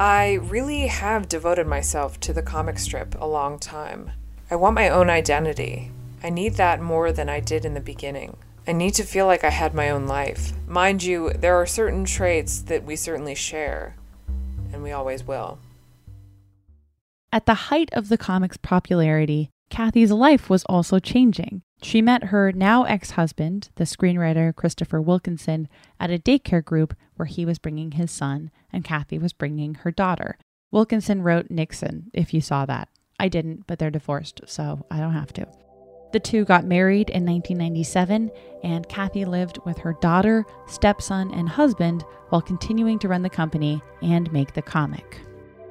I 0.00 0.34
really 0.34 0.86
have 0.86 1.28
devoted 1.28 1.66
myself 1.66 2.18
to 2.20 2.32
the 2.32 2.42
comic 2.42 2.78
strip 2.78 3.14
a 3.20 3.26
long 3.26 3.58
time. 3.58 4.12
I 4.50 4.56
want 4.56 4.74
my 4.74 4.88
own 4.88 5.10
identity. 5.10 5.90
I 6.22 6.30
need 6.30 6.54
that 6.54 6.80
more 6.80 7.12
than 7.12 7.28
I 7.28 7.40
did 7.40 7.64
in 7.64 7.74
the 7.74 7.80
beginning. 7.80 8.36
I 8.66 8.72
need 8.72 8.94
to 8.94 9.02
feel 9.02 9.26
like 9.26 9.42
I 9.42 9.50
had 9.50 9.74
my 9.74 9.90
own 9.90 10.06
life. 10.06 10.52
Mind 10.68 11.02
you, 11.02 11.30
there 11.30 11.56
are 11.56 11.66
certain 11.66 12.04
traits 12.04 12.60
that 12.62 12.84
we 12.84 12.94
certainly 12.94 13.34
share, 13.34 13.96
and 14.72 14.82
we 14.82 14.92
always 14.92 15.24
will. 15.24 15.58
At 17.32 17.46
the 17.46 17.54
height 17.54 17.90
of 17.92 18.08
the 18.08 18.18
comic's 18.18 18.56
popularity, 18.56 19.50
Kathy's 19.68 20.12
life 20.12 20.48
was 20.48 20.64
also 20.64 20.98
changing. 20.98 21.62
She 21.82 22.02
met 22.02 22.24
her 22.24 22.52
now 22.52 22.84
ex 22.84 23.12
husband, 23.12 23.70
the 23.76 23.84
screenwriter 23.84 24.54
Christopher 24.54 25.00
Wilkinson, 25.00 25.66
at 25.98 26.10
a 26.10 26.18
daycare 26.18 26.64
group 26.64 26.94
where 27.16 27.26
he 27.26 27.44
was 27.44 27.58
bringing 27.58 27.92
his 27.92 28.10
son 28.12 28.50
and 28.72 28.84
Kathy 28.84 29.18
was 29.18 29.32
bringing 29.32 29.74
her 29.76 29.90
daughter. 29.90 30.36
Wilkinson 30.70 31.22
wrote 31.22 31.50
Nixon, 31.50 32.10
if 32.14 32.32
you 32.32 32.40
saw 32.40 32.64
that. 32.66 32.88
I 33.18 33.28
didn't, 33.28 33.66
but 33.66 33.78
they're 33.78 33.90
divorced, 33.90 34.42
so 34.46 34.86
I 34.90 35.00
don't 35.00 35.14
have 35.14 35.32
to. 35.34 35.48
The 36.12 36.20
two 36.20 36.44
got 36.44 36.66
married 36.66 37.08
in 37.08 37.24
1997, 37.24 38.30
and 38.62 38.88
Kathy 38.88 39.24
lived 39.24 39.58
with 39.64 39.78
her 39.78 39.94
daughter, 39.94 40.44
stepson, 40.66 41.32
and 41.32 41.48
husband 41.48 42.04
while 42.28 42.42
continuing 42.42 42.98
to 43.00 43.08
run 43.08 43.22
the 43.22 43.30
company 43.30 43.82
and 44.02 44.30
make 44.32 44.52
the 44.52 44.62
comic. 44.62 45.20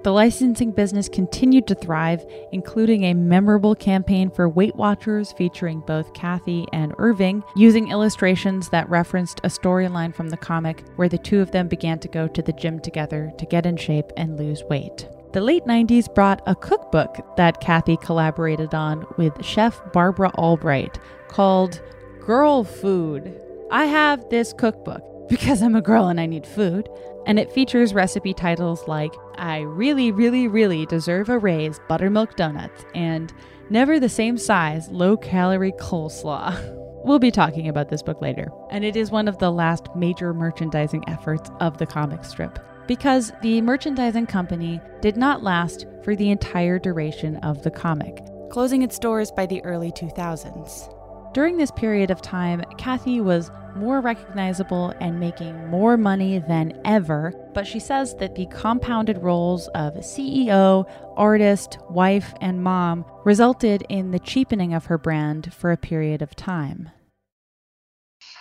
The 0.03 0.11
licensing 0.11 0.71
business 0.71 1.07
continued 1.07 1.67
to 1.67 1.75
thrive, 1.75 2.25
including 2.51 3.03
a 3.03 3.13
memorable 3.13 3.75
campaign 3.75 4.31
for 4.31 4.49
Weight 4.49 4.75
Watchers 4.75 5.31
featuring 5.33 5.81
both 5.81 6.15
Kathy 6.15 6.65
and 6.73 6.95
Irving, 6.97 7.43
using 7.55 7.91
illustrations 7.91 8.69
that 8.69 8.89
referenced 8.89 9.41
a 9.43 9.47
storyline 9.47 10.11
from 10.11 10.29
the 10.29 10.37
comic 10.37 10.83
where 10.95 11.09
the 11.09 11.19
two 11.19 11.39
of 11.39 11.51
them 11.51 11.67
began 11.67 11.99
to 11.99 12.07
go 12.07 12.27
to 12.27 12.41
the 12.41 12.53
gym 12.53 12.79
together 12.79 13.31
to 13.37 13.45
get 13.45 13.67
in 13.67 13.77
shape 13.77 14.11
and 14.17 14.39
lose 14.39 14.63
weight. 14.63 15.07
The 15.33 15.39
late 15.39 15.63
90s 15.63 16.13
brought 16.13 16.41
a 16.45 16.55
cookbook 16.55 17.15
that 17.37 17.61
Kathy 17.61 17.95
collaborated 17.95 18.73
on 18.73 19.05
with 19.15 19.45
chef 19.45 19.81
Barbara 19.93 20.29
Albright 20.31 20.99
called 21.29 21.81
Girl 22.19 22.65
Food. 22.65 23.39
I 23.71 23.85
have 23.85 24.29
this 24.29 24.51
cookbook 24.51 25.01
because 25.29 25.61
I'm 25.61 25.77
a 25.77 25.81
girl 25.81 26.09
and 26.09 26.19
I 26.19 26.25
need 26.25 26.45
food, 26.45 26.89
and 27.25 27.39
it 27.39 27.49
features 27.53 27.93
recipe 27.93 28.33
titles 28.33 28.85
like 28.89 29.13
I 29.35 29.59
really, 29.59 30.11
really, 30.11 30.49
really 30.49 30.85
deserve 30.85 31.29
a 31.29 31.39
raise 31.39 31.79
buttermilk 31.87 32.35
donuts 32.35 32.83
and 32.93 33.31
never 33.69 34.01
the 34.01 34.09
same 34.09 34.37
size 34.37 34.89
low 34.89 35.15
calorie 35.15 35.73
coleslaw. 35.73 36.77
We'll 37.03 37.17
be 37.17 37.31
talking 37.31 37.67
about 37.67 37.89
this 37.89 38.03
book 38.03 38.21
later, 38.21 38.51
and 38.69 38.85
it 38.85 38.95
is 38.95 39.09
one 39.09 39.27
of 39.27 39.39
the 39.39 39.51
last 39.51 39.87
major 39.95 40.35
merchandising 40.35 41.03
efforts 41.09 41.49
of 41.59 41.79
the 41.79 41.87
comic 41.87 42.23
strip 42.23 42.59
because 42.87 43.31
the 43.41 43.61
merchandising 43.61 44.27
company 44.27 44.81
did 45.01 45.17
not 45.17 45.43
last 45.43 45.85
for 46.03 46.15
the 46.15 46.29
entire 46.29 46.79
duration 46.79 47.37
of 47.37 47.63
the 47.63 47.71
comic, 47.71 48.23
closing 48.49 48.81
its 48.81 48.99
doors 48.99 49.31
by 49.31 49.45
the 49.45 49.63
early 49.63 49.91
2000s. 49.91 51.33
During 51.33 51.57
this 51.57 51.71
period 51.71 52.11
of 52.11 52.21
time, 52.21 52.61
Kathy 52.77 53.21
was 53.21 53.51
more 53.75 54.01
recognizable 54.01 54.93
and 54.99 55.19
making 55.19 55.69
more 55.69 55.95
money 55.95 56.39
than 56.39 56.79
ever, 56.83 57.33
but 57.53 57.65
she 57.65 57.79
says 57.79 58.15
that 58.15 58.35
the 58.35 58.47
compounded 58.47 59.17
roles 59.19 59.67
of 59.69 59.93
CEO, 59.95 60.89
artist, 61.15 61.77
wife, 61.89 62.33
and 62.41 62.63
mom 62.63 63.05
resulted 63.23 63.83
in 63.89 64.11
the 64.11 64.19
cheapening 64.19 64.73
of 64.73 64.85
her 64.85 64.97
brand 64.97 65.53
for 65.53 65.71
a 65.71 65.77
period 65.77 66.21
of 66.21 66.35
time. 66.35 66.89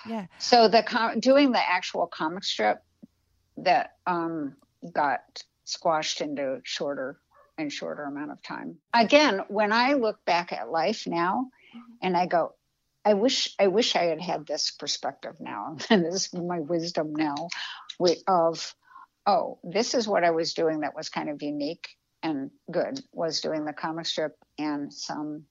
Yeah. 0.07 0.27
So 0.39 0.69
the 0.69 0.83
com- 0.83 1.21
doing 1.21 1.53
the 1.53 1.69
actual 1.69 2.07
comic 2.07 2.45
strip 2.45 2.83
that 3.65 3.97
um, 4.07 4.57
got 4.93 5.43
squashed 5.65 6.21
into 6.21 6.61
shorter 6.65 7.19
and 7.59 7.73
shorter 7.73 8.05
amount 8.05 8.31
of 8.31 8.43
time. 8.43 8.77
Again, 8.95 9.43
when 9.49 9.73
I 9.73 9.95
look 9.95 10.25
back 10.25 10.53
at 10.53 10.71
life 10.71 11.07
now, 11.07 11.51
and 12.03 12.17
I 12.17 12.27
go, 12.27 12.55
I 13.05 13.15
wish 13.15 13.55
I 13.59 13.69
wish 13.69 13.97
I 13.97 14.05
had 14.05 14.21
had 14.21 14.47
this 14.47 14.71
perspective 14.71 15.37
now, 15.41 15.77
and 15.91 16.05
this 16.05 16.27
is 16.27 16.35
my 16.35 16.61
wisdom 16.61 17.15
now, 17.15 17.49
of 18.27 18.75
oh, 19.27 19.59
this 19.63 19.95
is 19.95 20.09
what 20.09 20.25
I 20.25 20.31
was 20.31 20.55
doing 20.55 20.81
that 20.81 20.97
was 20.97 21.09
kind 21.09 21.29
of 21.29 21.43
unique 21.43 21.89
and 22.23 22.51
good 22.71 23.01
was 23.13 23.41
doing 23.41 23.65
the 23.65 23.73
comic 23.73 24.07
strip 24.07 24.37
and 24.59 24.93
some 24.93 25.45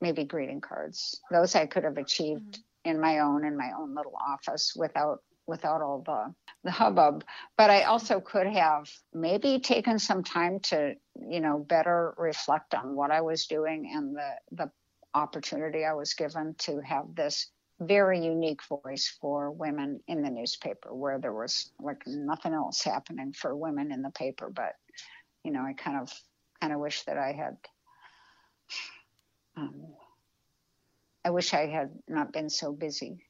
maybe 0.00 0.24
greeting 0.24 0.60
cards. 0.60 1.20
Those 1.30 1.54
I 1.54 1.66
could 1.66 1.84
have 1.84 1.96
achieved 1.96 2.58
in 2.84 3.00
my 3.00 3.20
own 3.20 3.44
in 3.44 3.56
my 3.56 3.70
own 3.78 3.94
little 3.94 4.16
office 4.16 4.74
without 4.76 5.22
without 5.46 5.82
all 5.82 6.02
the 6.04 6.34
the 6.64 6.70
hubbub. 6.70 7.24
But 7.56 7.70
i 7.70 7.82
also 7.82 8.20
could 8.20 8.46
have 8.46 8.90
maybe 9.12 9.58
taken 9.58 9.98
some 9.98 10.22
time 10.22 10.60
to 10.60 10.94
you 11.28 11.40
know 11.40 11.58
better 11.58 12.14
reflect 12.16 12.74
on 12.74 12.94
what 12.94 13.10
i 13.10 13.20
was 13.20 13.46
doing 13.46 13.90
and 13.94 14.16
the 14.16 14.30
the 14.52 14.70
opportunity 15.14 15.84
i 15.84 15.92
was 15.92 16.14
given 16.14 16.54
to 16.58 16.80
have 16.80 17.14
this 17.14 17.48
very 17.80 18.24
unique 18.24 18.60
voice 18.64 19.16
for 19.20 19.50
women 19.50 20.00
in 20.06 20.22
the 20.22 20.30
newspaper 20.30 20.94
where 20.94 21.18
there 21.18 21.32
was 21.32 21.70
like 21.80 22.02
nothing 22.06 22.54
else 22.54 22.82
happening 22.82 23.32
for 23.32 23.56
women 23.56 23.90
in 23.90 24.02
the 24.02 24.10
paper. 24.10 24.48
But 24.48 24.76
you 25.44 25.50
know 25.50 25.62
i 25.62 25.72
kind 25.72 25.98
of 26.00 26.12
kind 26.60 26.72
of 26.72 26.80
wish 26.80 27.02
that 27.02 27.18
i 27.18 27.32
had 27.32 27.56
um, 29.56 29.86
i 31.24 31.30
wish 31.30 31.52
i 31.54 31.66
had 31.66 31.90
not 32.08 32.32
been 32.32 32.48
so 32.48 32.72
busy 32.72 33.24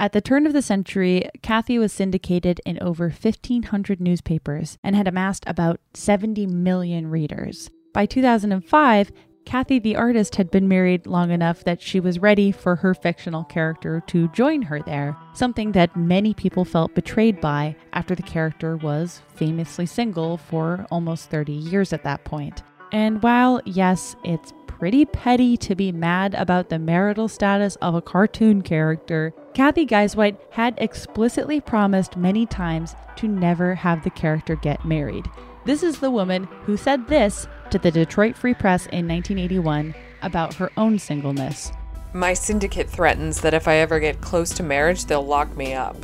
At 0.00 0.12
the 0.12 0.20
turn 0.20 0.46
of 0.46 0.52
the 0.52 0.62
century, 0.62 1.28
Kathy 1.40 1.78
was 1.78 1.92
syndicated 1.92 2.60
in 2.66 2.82
over 2.82 3.04
1,500 3.10 4.00
newspapers 4.00 4.76
and 4.82 4.96
had 4.96 5.06
amassed 5.06 5.44
about 5.46 5.80
70 5.94 6.46
million 6.48 7.10
readers. 7.10 7.70
By 7.92 8.06
2005, 8.06 9.12
Kathy 9.44 9.78
the 9.78 9.94
artist 9.94 10.34
had 10.34 10.50
been 10.50 10.66
married 10.66 11.06
long 11.06 11.30
enough 11.30 11.62
that 11.62 11.80
she 11.80 12.00
was 12.00 12.18
ready 12.18 12.50
for 12.50 12.76
her 12.76 12.92
fictional 12.92 13.44
character 13.44 14.02
to 14.08 14.28
join 14.28 14.62
her 14.62 14.80
there, 14.80 15.16
something 15.32 15.72
that 15.72 15.96
many 15.96 16.34
people 16.34 16.64
felt 16.64 16.94
betrayed 16.94 17.40
by 17.40 17.76
after 17.92 18.16
the 18.16 18.22
character 18.22 18.76
was 18.76 19.22
famously 19.36 19.86
single 19.86 20.38
for 20.38 20.86
almost 20.90 21.30
30 21.30 21.52
years 21.52 21.92
at 21.92 22.02
that 22.02 22.24
point. 22.24 22.64
And 22.90 23.22
while, 23.22 23.60
yes, 23.64 24.16
it's 24.24 24.52
pretty 24.78 25.04
petty 25.04 25.56
to 25.56 25.74
be 25.74 25.92
mad 25.92 26.34
about 26.34 26.68
the 26.68 26.78
marital 26.78 27.28
status 27.28 27.76
of 27.76 27.94
a 27.94 28.02
cartoon 28.02 28.60
character, 28.60 29.32
Cathy 29.54 29.86
Guisewite 29.86 30.36
had 30.50 30.74
explicitly 30.78 31.60
promised 31.60 32.16
many 32.16 32.44
times 32.44 32.96
to 33.16 33.28
never 33.28 33.76
have 33.76 34.02
the 34.02 34.10
character 34.10 34.56
get 34.56 34.84
married. 34.84 35.30
This 35.64 35.84
is 35.84 36.00
the 36.00 36.10
woman 36.10 36.44
who 36.64 36.76
said 36.76 37.06
this 37.06 37.46
to 37.70 37.78
the 37.78 37.90
Detroit 37.90 38.36
Free 38.36 38.52
Press 38.52 38.86
in 38.86 39.06
1981 39.06 39.94
about 40.22 40.54
her 40.54 40.70
own 40.76 40.98
singleness. 40.98 41.70
My 42.12 42.34
syndicate 42.34 42.90
threatens 42.90 43.40
that 43.42 43.54
if 43.54 43.68
I 43.68 43.76
ever 43.76 44.00
get 44.00 44.20
close 44.20 44.50
to 44.54 44.62
marriage, 44.62 45.04
they'll 45.04 45.24
lock 45.24 45.56
me 45.56 45.72
up. 45.74 45.96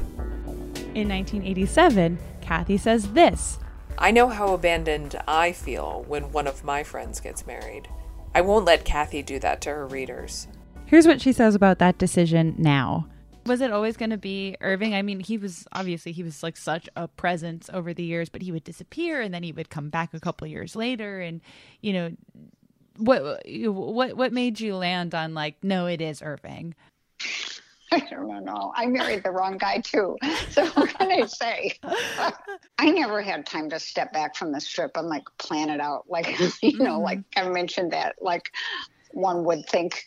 In 0.94 1.08
1987, 1.08 2.18
Kathy 2.40 2.76
says 2.76 3.12
this 3.12 3.58
I 3.98 4.12
know 4.12 4.28
how 4.28 4.54
abandoned 4.54 5.20
I 5.26 5.52
feel 5.52 6.04
when 6.06 6.32
one 6.32 6.46
of 6.46 6.64
my 6.64 6.84
friends 6.84 7.20
gets 7.20 7.46
married. 7.46 7.88
I 8.34 8.40
won't 8.40 8.64
let 8.64 8.84
Kathy 8.84 9.22
do 9.22 9.38
that 9.40 9.60
to 9.62 9.70
her 9.70 9.86
readers. 9.86 10.46
Here's 10.86 11.06
what 11.06 11.20
she 11.20 11.32
says 11.32 11.54
about 11.54 11.78
that 11.78 11.98
decision 11.98 12.54
now. 12.58 13.06
Was 13.46 13.60
it 13.60 13.72
always 13.72 13.96
going 13.96 14.10
to 14.10 14.18
be 14.18 14.56
Irving? 14.60 14.94
I 14.94 15.02
mean, 15.02 15.20
he 15.20 15.38
was 15.38 15.66
obviously 15.72 16.12
he 16.12 16.22
was 16.22 16.42
like 16.42 16.56
such 16.56 16.88
a 16.96 17.08
presence 17.08 17.70
over 17.72 17.94
the 17.94 18.02
years, 18.02 18.28
but 18.28 18.42
he 18.42 18.52
would 18.52 18.64
disappear 18.64 19.20
and 19.20 19.32
then 19.32 19.42
he 19.42 19.52
would 19.52 19.70
come 19.70 19.88
back 19.88 20.14
a 20.14 20.20
couple 20.20 20.46
years 20.46 20.76
later 20.76 21.20
and 21.20 21.40
you 21.80 21.92
know 21.92 22.10
what 22.96 23.42
what 23.46 24.16
what 24.16 24.32
made 24.32 24.60
you 24.60 24.76
land 24.76 25.14
on 25.14 25.32
like 25.34 25.56
no, 25.62 25.86
it 25.86 26.00
is 26.00 26.22
Irving? 26.22 26.74
I 28.02 28.06
don't 28.10 28.44
know. 28.44 28.72
I 28.76 28.86
married 28.86 29.24
the 29.24 29.30
wrong 29.30 29.58
guy 29.58 29.80
too. 29.80 30.18
So 30.48 30.66
what 30.70 30.96
can 30.98 31.10
I 31.10 31.26
say? 31.26 31.74
I 32.78 32.90
never 32.90 33.20
had 33.22 33.46
time 33.46 33.70
to 33.70 33.78
step 33.78 34.12
back 34.12 34.36
from 34.36 34.52
the 34.52 34.60
strip 34.60 34.92
and 34.96 35.08
like 35.08 35.24
plan 35.38 35.70
it 35.70 35.80
out. 35.80 36.04
Like 36.08 36.38
you 36.62 36.80
know, 36.82 37.00
Mm-hmm. 37.00 37.02
like 37.02 37.20
I 37.36 37.48
mentioned 37.48 37.92
that 37.92 38.16
like 38.20 38.50
one 39.10 39.44
would 39.44 39.66
think 39.66 40.04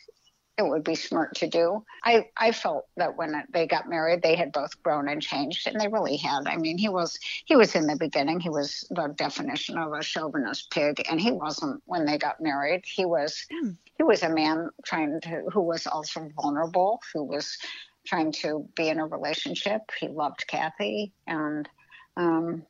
it 0.56 0.66
would 0.66 0.84
be 0.84 0.94
smart 0.94 1.34
to 1.36 1.48
do. 1.48 1.84
I 2.04 2.28
I 2.36 2.52
felt 2.52 2.86
that 2.96 3.16
when 3.16 3.44
they 3.52 3.66
got 3.66 3.88
married, 3.88 4.22
they 4.22 4.36
had 4.36 4.52
both 4.52 4.80
grown 4.82 5.08
and 5.08 5.20
changed, 5.20 5.66
and 5.66 5.80
they 5.80 5.88
really 5.88 6.16
had. 6.16 6.46
I 6.46 6.56
mean, 6.56 6.78
he 6.78 6.88
was 6.88 7.18
he 7.44 7.56
was 7.56 7.74
in 7.74 7.86
the 7.86 7.96
beginning. 7.96 8.40
He 8.40 8.50
was 8.50 8.86
the 8.90 9.08
definition 9.16 9.78
of 9.78 9.92
a 9.92 10.02
chauvinist 10.02 10.70
pig, 10.70 11.04
and 11.10 11.20
he 11.20 11.32
wasn't 11.32 11.82
when 11.86 12.04
they 12.04 12.18
got 12.18 12.40
married. 12.40 12.84
He 12.86 13.04
was 13.04 13.46
he 13.48 14.02
was 14.02 14.22
a 14.22 14.28
man 14.28 14.70
trying 14.84 15.20
to 15.22 15.42
who 15.52 15.60
was 15.60 15.86
also 15.86 16.28
vulnerable, 16.40 17.00
who 17.12 17.24
was 17.24 17.58
trying 18.06 18.30
to 18.32 18.68
be 18.76 18.88
in 18.88 19.00
a 19.00 19.06
relationship. 19.06 19.82
He 19.98 20.08
loved 20.08 20.46
Kathy, 20.46 21.12
and 21.26 21.68
um, 22.16 22.64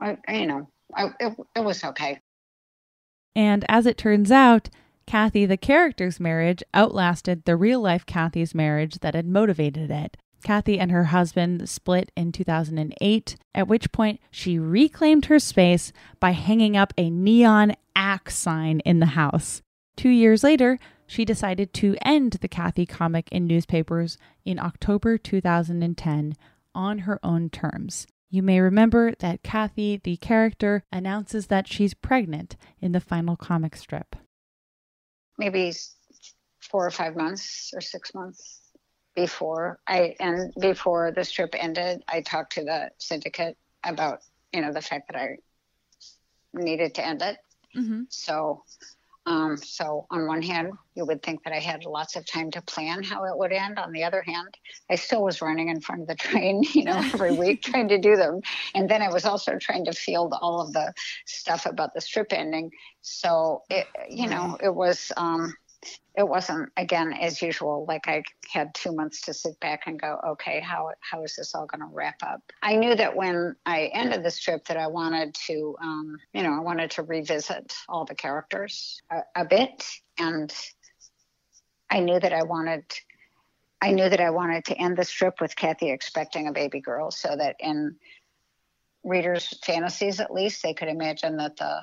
I, 0.00 0.16
you 0.28 0.46
know, 0.46 0.68
I, 0.94 1.10
it, 1.20 1.36
it 1.54 1.64
was 1.64 1.84
okay. 1.84 2.20
And 3.36 3.64
as 3.68 3.86
it 3.86 3.96
turns 3.96 4.32
out, 4.32 4.68
Kathy 5.08 5.46
the 5.46 5.56
character's 5.56 6.20
marriage 6.20 6.62
outlasted 6.74 7.46
the 7.46 7.56
real 7.56 7.80
life 7.80 8.04
Kathy's 8.04 8.54
marriage 8.54 8.98
that 8.98 9.14
had 9.14 9.26
motivated 9.26 9.90
it. 9.90 10.18
Kathy 10.44 10.78
and 10.78 10.92
her 10.92 11.04
husband 11.04 11.66
split 11.66 12.12
in 12.14 12.30
2008, 12.30 13.36
at 13.54 13.66
which 13.66 13.90
point 13.90 14.20
she 14.30 14.58
reclaimed 14.58 15.24
her 15.24 15.38
space 15.38 15.94
by 16.20 16.32
hanging 16.32 16.76
up 16.76 16.92
a 16.98 17.08
neon 17.08 17.74
axe 17.96 18.36
sign 18.36 18.80
in 18.80 18.98
the 18.98 19.06
house. 19.06 19.62
Two 19.96 20.10
years 20.10 20.44
later, 20.44 20.78
she 21.06 21.24
decided 21.24 21.72
to 21.72 21.96
end 22.02 22.32
the 22.42 22.46
Kathy 22.46 22.84
comic 22.84 23.30
in 23.32 23.46
newspapers 23.46 24.18
in 24.44 24.58
October 24.58 25.16
2010 25.16 26.36
on 26.74 26.98
her 26.98 27.18
own 27.22 27.48
terms. 27.48 28.06
You 28.28 28.42
may 28.42 28.60
remember 28.60 29.14
that 29.20 29.42
Kathy, 29.42 30.02
the 30.04 30.18
character, 30.18 30.84
announces 30.92 31.46
that 31.46 31.66
she's 31.66 31.94
pregnant 31.94 32.56
in 32.78 32.92
the 32.92 33.00
final 33.00 33.36
comic 33.36 33.74
strip. 33.74 34.14
Maybe 35.38 35.72
four 36.60 36.86
or 36.86 36.90
five 36.90 37.16
months 37.16 37.72
or 37.74 37.80
six 37.80 38.12
months 38.14 38.60
before 39.14 39.80
I 39.86 40.14
and 40.20 40.52
before 40.60 41.12
the 41.12 41.24
trip 41.24 41.54
ended, 41.58 42.02
I 42.08 42.20
talked 42.20 42.52
to 42.54 42.64
the 42.64 42.90
syndicate 42.98 43.56
about 43.84 44.20
you 44.52 44.60
know 44.60 44.72
the 44.72 44.82
fact 44.82 45.10
that 45.10 45.20
I 45.20 45.38
needed 46.52 46.94
to 46.94 47.06
end 47.06 47.22
it. 47.22 47.38
Mm-hmm. 47.76 48.02
So, 48.10 48.64
um, 49.28 49.58
so 49.58 50.06
on 50.10 50.26
one 50.26 50.40
hand, 50.40 50.72
you 50.94 51.04
would 51.04 51.22
think 51.22 51.44
that 51.44 51.52
I 51.52 51.58
had 51.58 51.84
lots 51.84 52.16
of 52.16 52.24
time 52.24 52.50
to 52.52 52.62
plan 52.62 53.02
how 53.02 53.24
it 53.26 53.36
would 53.36 53.52
end. 53.52 53.78
On 53.78 53.92
the 53.92 54.02
other 54.02 54.22
hand, 54.22 54.56
I 54.90 54.94
still 54.94 55.22
was 55.22 55.42
running 55.42 55.68
in 55.68 55.82
front 55.82 56.00
of 56.00 56.08
the 56.08 56.14
train, 56.14 56.62
you 56.72 56.84
know, 56.84 56.96
every 56.96 57.32
week 57.36 57.60
trying 57.60 57.88
to 57.88 57.98
do 57.98 58.16
them. 58.16 58.40
And 58.74 58.88
then 58.88 59.02
I 59.02 59.12
was 59.12 59.26
also 59.26 59.58
trying 59.58 59.84
to 59.84 59.92
field 59.92 60.34
all 60.40 60.62
of 60.62 60.72
the 60.72 60.94
stuff 61.26 61.66
about 61.66 61.92
the 61.92 62.00
strip 62.00 62.32
ending. 62.32 62.70
So 63.02 63.64
it, 63.68 63.86
you 64.08 64.28
know, 64.28 64.56
it 64.62 64.74
was, 64.74 65.12
um, 65.18 65.54
it 66.16 66.28
wasn't 66.28 66.70
again 66.76 67.12
as 67.12 67.40
usual 67.40 67.84
like 67.86 68.08
i 68.08 68.22
had 68.52 68.74
two 68.74 68.92
months 68.92 69.20
to 69.20 69.32
sit 69.32 69.58
back 69.60 69.86
and 69.86 70.00
go 70.00 70.18
okay 70.26 70.60
how 70.60 70.90
how 71.00 71.22
is 71.22 71.36
this 71.36 71.54
all 71.54 71.66
going 71.66 71.80
to 71.80 71.94
wrap 71.94 72.16
up? 72.22 72.40
I 72.62 72.76
knew 72.76 72.94
that 72.94 73.14
when 73.14 73.54
i 73.64 73.90
ended 73.94 74.22
the 74.22 74.30
strip 74.30 74.66
that 74.66 74.76
i 74.76 74.86
wanted 74.86 75.34
to 75.46 75.76
um, 75.80 76.16
you 76.32 76.42
know 76.42 76.52
i 76.52 76.60
wanted 76.60 76.90
to 76.92 77.02
revisit 77.02 77.74
all 77.88 78.04
the 78.04 78.14
characters 78.14 79.00
a, 79.10 79.20
a 79.36 79.44
bit 79.44 79.84
and 80.18 80.52
i 81.90 82.00
knew 82.00 82.18
that 82.18 82.32
i 82.32 82.42
wanted 82.42 82.84
i 83.80 83.92
knew 83.92 84.08
that 84.08 84.20
i 84.20 84.30
wanted 84.30 84.64
to 84.64 84.76
end 84.76 84.96
the 84.96 85.04
strip 85.04 85.40
with 85.40 85.54
kathy 85.54 85.90
expecting 85.90 86.48
a 86.48 86.52
baby 86.52 86.80
girl 86.80 87.10
so 87.10 87.36
that 87.36 87.54
in 87.60 87.94
readers' 89.04 89.58
fantasies, 89.64 90.20
at 90.20 90.32
least, 90.32 90.62
they 90.62 90.74
could 90.74 90.88
imagine 90.88 91.36
that 91.36 91.56
the 91.56 91.80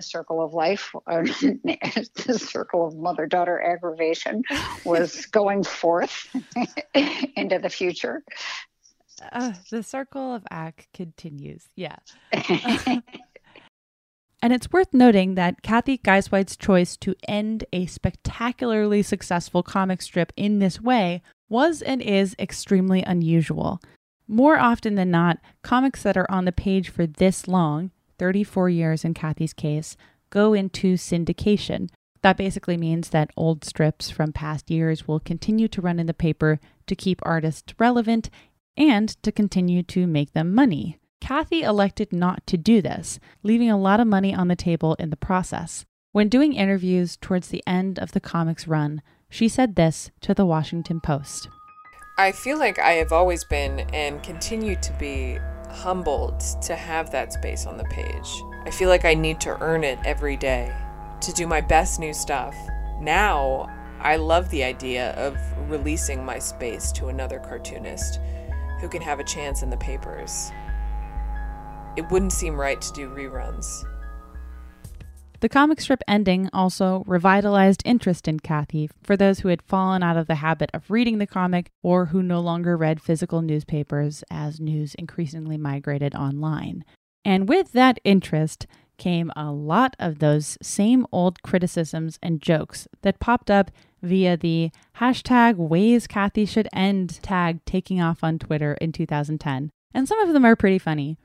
circle 0.00 0.42
of 0.42 0.54
life, 0.54 0.94
or 1.06 1.24
the 1.24 2.38
circle 2.38 2.86
of 2.86 2.96
mother 2.96 3.26
daughter 3.26 3.60
aggravation, 3.60 4.42
was 4.84 5.26
going 5.26 5.64
forth 5.64 6.34
into 7.36 7.58
the 7.58 7.70
future. 7.70 8.22
Uh, 9.32 9.52
the 9.70 9.82
circle 9.82 10.34
of 10.34 10.44
act 10.50 10.88
continues. 10.92 11.68
Yeah. 11.74 11.96
and 12.32 13.02
it's 14.52 14.70
worth 14.70 14.92
noting 14.92 15.36
that 15.36 15.62
Cathy 15.62 15.96
Guisewite's 15.96 16.56
choice 16.56 16.96
to 16.98 17.14
end 17.26 17.64
a 17.72 17.86
spectacularly 17.86 19.02
successful 19.02 19.62
comic 19.62 20.02
strip 20.02 20.32
in 20.36 20.58
this 20.58 20.80
way 20.80 21.22
was 21.48 21.80
and 21.80 22.02
is 22.02 22.36
extremely 22.38 23.02
unusual. 23.02 23.80
More 24.28 24.58
often 24.58 24.96
than 24.96 25.10
not, 25.10 25.38
comics 25.62 26.02
that 26.02 26.16
are 26.16 26.30
on 26.30 26.44
the 26.44 26.52
page 26.52 26.88
for 26.88 27.06
this 27.06 27.46
long, 27.46 27.90
34 28.18 28.70
years 28.70 29.04
in 29.04 29.14
Kathy's 29.14 29.52
case, 29.52 29.96
go 30.30 30.52
into 30.52 30.94
syndication. 30.94 31.88
That 32.22 32.36
basically 32.36 32.76
means 32.76 33.10
that 33.10 33.30
old 33.36 33.64
strips 33.64 34.10
from 34.10 34.32
past 34.32 34.70
years 34.70 35.06
will 35.06 35.20
continue 35.20 35.68
to 35.68 35.80
run 35.80 36.00
in 36.00 36.06
the 36.06 36.14
paper 36.14 36.58
to 36.86 36.96
keep 36.96 37.20
artists 37.22 37.74
relevant 37.78 38.30
and 38.76 39.10
to 39.22 39.30
continue 39.30 39.82
to 39.84 40.06
make 40.06 40.32
them 40.32 40.54
money. 40.54 40.98
Kathy 41.20 41.62
elected 41.62 42.12
not 42.12 42.46
to 42.46 42.56
do 42.56 42.82
this, 42.82 43.18
leaving 43.42 43.70
a 43.70 43.78
lot 43.78 44.00
of 44.00 44.06
money 44.06 44.34
on 44.34 44.48
the 44.48 44.56
table 44.56 44.94
in 44.98 45.10
the 45.10 45.16
process. 45.16 45.84
When 46.12 46.28
doing 46.28 46.52
interviews 46.52 47.16
towards 47.16 47.48
the 47.48 47.62
end 47.66 47.98
of 47.98 48.12
the 48.12 48.20
comic's 48.20 48.66
run, 48.66 49.02
she 49.28 49.48
said 49.48 49.76
this 49.76 50.10
to 50.22 50.34
the 50.34 50.46
Washington 50.46 51.00
Post. 51.00 51.48
I 52.18 52.32
feel 52.32 52.58
like 52.58 52.78
I 52.78 52.92
have 52.92 53.12
always 53.12 53.44
been 53.44 53.80
and 53.92 54.22
continue 54.22 54.76
to 54.76 54.92
be 54.94 55.38
humbled 55.70 56.40
to 56.62 56.74
have 56.74 57.10
that 57.10 57.34
space 57.34 57.66
on 57.66 57.76
the 57.76 57.84
page. 57.84 58.42
I 58.64 58.70
feel 58.70 58.88
like 58.88 59.04
I 59.04 59.12
need 59.12 59.38
to 59.42 59.60
earn 59.60 59.84
it 59.84 59.98
every 60.02 60.38
day, 60.38 60.74
to 61.20 61.32
do 61.32 61.46
my 61.46 61.60
best 61.60 62.00
new 62.00 62.14
stuff, 62.14 62.56
Now, 63.00 63.68
I 64.00 64.16
love 64.16 64.48
the 64.50 64.64
idea 64.64 65.10
of 65.12 65.36
releasing 65.70 66.24
my 66.24 66.38
space 66.38 66.90
to 66.92 67.08
another 67.08 67.38
cartoonist 67.38 68.20
who 68.80 68.88
can 68.88 69.02
have 69.02 69.20
a 69.20 69.24
chance 69.24 69.62
in 69.62 69.68
the 69.68 69.76
papers. 69.76 70.50
It 71.96 72.10
wouldn't 72.10 72.32
seem 72.32 72.58
right 72.58 72.80
to 72.80 72.92
do 72.92 73.10
reruns. 73.10 73.84
The 75.40 75.48
comic 75.50 75.80
strip 75.80 76.02
ending 76.08 76.48
also 76.52 77.04
revitalized 77.06 77.82
interest 77.84 78.26
in 78.26 78.40
Kathy 78.40 78.88
for 79.02 79.16
those 79.16 79.40
who 79.40 79.48
had 79.48 79.62
fallen 79.62 80.02
out 80.02 80.16
of 80.16 80.26
the 80.26 80.36
habit 80.36 80.70
of 80.72 80.90
reading 80.90 81.18
the 81.18 81.26
comic 81.26 81.70
or 81.82 82.06
who 82.06 82.22
no 82.22 82.40
longer 82.40 82.76
read 82.76 83.02
physical 83.02 83.42
newspapers 83.42 84.24
as 84.30 84.60
news 84.60 84.94
increasingly 84.94 85.58
migrated 85.58 86.14
online. 86.14 86.84
And 87.24 87.48
with 87.48 87.72
that 87.72 87.98
interest 88.02 88.66
came 88.96 89.30
a 89.36 89.52
lot 89.52 89.94
of 89.98 90.20
those 90.20 90.56
same 90.62 91.06
old 91.12 91.42
criticisms 91.42 92.18
and 92.22 92.40
jokes 92.40 92.88
that 93.02 93.20
popped 93.20 93.50
up 93.50 93.70
via 94.02 94.38
the 94.38 94.70
hashtag 94.98 95.56
ways 95.56 96.06
Cathy 96.06 96.46
should 96.46 96.68
end 96.72 97.22
tag 97.22 97.62
taking 97.66 98.00
off 98.00 98.24
on 98.24 98.38
Twitter 98.38 98.74
in 98.80 98.92
2010. 98.92 99.70
And 99.92 100.08
some 100.08 100.18
of 100.20 100.32
them 100.32 100.46
are 100.46 100.56
pretty 100.56 100.78
funny. 100.78 101.18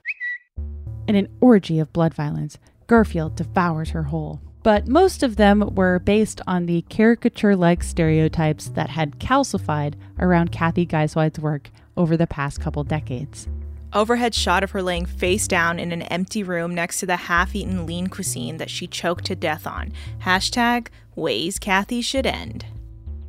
In 1.08 1.16
an 1.16 1.30
orgy 1.40 1.80
of 1.80 1.94
blood 1.94 2.14
violence, 2.14 2.58
Garfield 2.92 3.38
devours 3.38 3.92
her 3.92 4.04
whole. 4.04 4.42
But 4.64 4.86
most 4.86 5.24
of 5.24 5.38
them 5.38 5.76
were 5.76 6.00
based 6.00 6.42
on 6.46 6.66
the 6.66 6.82
caricature 6.90 7.56
like 7.56 7.84
stereotypes 7.84 8.68
that 8.72 8.90
had 8.90 9.18
calcified 9.18 9.94
around 10.20 10.52
Cathy 10.52 10.86
Guisewite's 10.86 11.40
work 11.40 11.70
over 11.96 12.18
the 12.18 12.28
past 12.28 12.60
couple 12.60 12.84
decades. 12.84 13.48
Overhead 13.94 14.36
shot 14.36 14.62
of 14.62 14.72
her 14.72 14.82
laying 14.84 15.06
face 15.06 15.48
down 15.48 15.80
in 15.80 15.94
an 15.94 16.02
empty 16.02 16.44
room 16.44 16.76
next 16.76 17.00
to 17.00 17.06
the 17.06 17.16
half 17.16 17.56
eaten 17.56 17.86
lean 17.86 18.08
cuisine 18.08 18.58
that 18.58 18.70
she 18.70 18.88
choked 18.88 19.24
to 19.28 19.38
death 19.38 19.66
on. 19.66 19.94
Hashtag 20.24 20.90
ways 21.16 21.60
Cathy 21.60 22.02
should 22.02 22.26
end. 22.26 22.66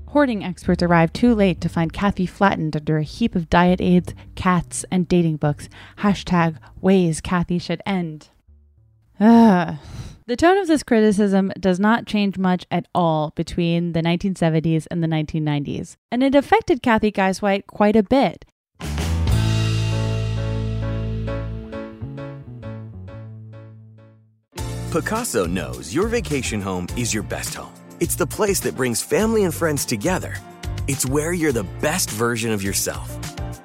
Hoarding 0.09 0.43
experts 0.43 0.83
arrived 0.83 1.15
too 1.15 1.37
late 1.37 1.61
to 1.61 1.69
find 1.69 1.93
Cathy 1.93 2.27
flattened 2.27 2.75
under 2.75 2.99
a 2.99 3.05
heap 3.05 3.37
of 3.37 3.49
diet 3.49 3.81
aids, 3.81 4.13
cats, 4.35 4.85
and 4.91 5.07
dating 5.07 5.37
books. 5.37 5.69
Hashtag 5.99 6.57
ways 6.81 7.21
Cathy 7.21 7.61
should 7.61 7.81
end. 7.87 8.29
Ugh. 9.21 9.77
The 10.27 10.37
tone 10.37 10.57
of 10.57 10.69
this 10.69 10.85
criticism 10.85 11.53
does 11.59 11.81
not 11.81 12.07
change 12.07 12.39
much 12.39 12.65
at 12.71 12.87
all 12.95 13.33
between 13.35 13.93
the 13.93 14.03
1970s 14.03 14.87
and 14.89 15.03
the 15.03 15.09
1990s, 15.09 15.97
and 16.13 16.23
it 16.23 16.37
affected 16.37 16.81
Cathy 16.81 17.11
Guisewite 17.11 17.67
quite 17.67 17.97
a 17.97 18.05
bit. 18.05 18.45
Pacaso 24.93 25.51
knows 25.51 25.93
your 25.93 26.07
vacation 26.07 26.61
home 26.61 26.87
is 26.97 27.13
your 27.13 27.25
best 27.25 27.55
home. 27.55 27.73
It's 27.99 28.15
the 28.15 28.27
place 28.27 28.61
that 28.61 28.77
brings 28.77 29.03
family 29.03 29.45
and 29.45 29.55
friends 29.55 29.85
together. 29.85 30.37
It's 30.87 31.07
where 31.07 31.33
you're 31.33 31.51
the 31.51 31.67
best 31.81 32.11
version 32.11 32.53
of 32.53 32.63
yourself. 32.63 33.32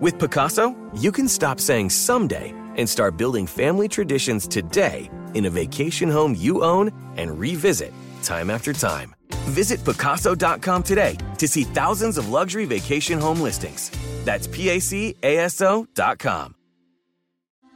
With 0.00 0.16
Pacaso, 0.16 0.74
you 0.98 1.12
can 1.12 1.28
stop 1.28 1.60
saying 1.60 1.90
someday 1.90 2.54
and 2.76 2.88
start 2.88 3.18
building 3.18 3.46
family 3.46 3.86
traditions 3.86 4.48
today 4.48 5.10
in 5.34 5.44
a 5.44 5.50
vacation 5.50 6.08
home 6.08 6.34
you 6.34 6.64
own 6.64 6.90
and 7.18 7.38
revisit 7.38 7.92
time 8.22 8.48
after 8.48 8.72
time. 8.72 9.14
Visit 9.48 9.80
Pacaso.com 9.80 10.82
today 10.84 11.18
to 11.36 11.46
see 11.46 11.64
thousands 11.64 12.16
of 12.16 12.30
luxury 12.30 12.64
vacation 12.64 13.20
home 13.20 13.42
listings. 13.42 13.90
That's 14.24 14.46
PACASO.com. 14.46 14.94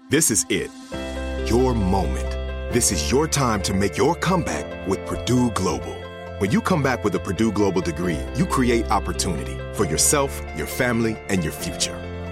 This 0.09 0.31
is 0.31 0.47
it. 0.49 0.71
Your 1.51 1.75
moment. 1.75 2.31
This 2.73 2.91
is 2.91 3.11
your 3.11 3.29
time 3.29 3.61
to 3.65 3.75
make 3.75 3.99
your 3.99 4.15
comeback 4.15 4.89
with 4.89 5.05
Purdue 5.05 5.51
Global. 5.51 5.95
When 6.39 6.51
you 6.51 6.63
come 6.63 6.83
back 6.83 7.05
with 7.05 7.15
a 7.17 7.21
Purdue 7.21 7.53
Global 7.53 7.83
degree, 7.83 8.19
you 8.35 8.47
create 8.47 8.91
opportunity 8.91 9.59
for 9.75 9.85
yourself, 9.85 10.41
your 10.57 10.67
family, 10.67 11.19
and 11.29 11.45
your 11.45 11.53
future. 11.53 12.13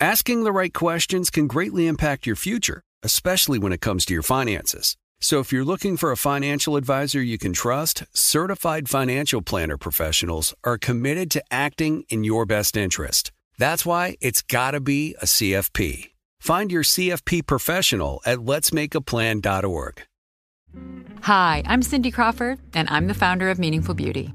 Asking 0.00 0.44
the 0.44 0.52
right 0.52 0.72
questions 0.72 1.30
can 1.30 1.46
greatly 1.46 1.86
impact 1.86 2.26
your 2.26 2.36
future, 2.36 2.82
especially 3.02 3.58
when 3.58 3.72
it 3.72 3.80
comes 3.80 4.04
to 4.06 4.14
your 4.14 4.22
finances. 4.22 4.96
So 5.20 5.40
if 5.40 5.52
you're 5.52 5.64
looking 5.64 5.96
for 5.96 6.12
a 6.12 6.16
financial 6.16 6.76
advisor 6.76 7.22
you 7.22 7.38
can 7.38 7.54
trust, 7.54 8.04
certified 8.12 8.88
financial 8.88 9.40
planner 9.40 9.78
professionals 9.78 10.54
are 10.64 10.76
committed 10.76 11.30
to 11.30 11.42
acting 11.50 12.04
in 12.10 12.24
your 12.24 12.44
best 12.44 12.76
interest. 12.76 13.32
That's 13.58 13.86
why 13.86 14.16
it's 14.20 14.42
got 14.42 14.72
to 14.72 14.80
be 14.80 15.14
a 15.22 15.24
CFP. 15.24 16.10
Find 16.40 16.70
your 16.70 16.82
CFP 16.82 17.46
professional 17.46 18.20
at 18.26 18.38
letsmakeaplan.org. 18.38 20.02
Hi, 21.22 21.62
I'm 21.66 21.80
Cindy 21.80 22.10
Crawford, 22.10 22.58
and 22.74 22.88
I'm 22.90 23.06
the 23.06 23.14
founder 23.14 23.48
of 23.48 23.58
Meaningful 23.58 23.94
Beauty. 23.94 24.34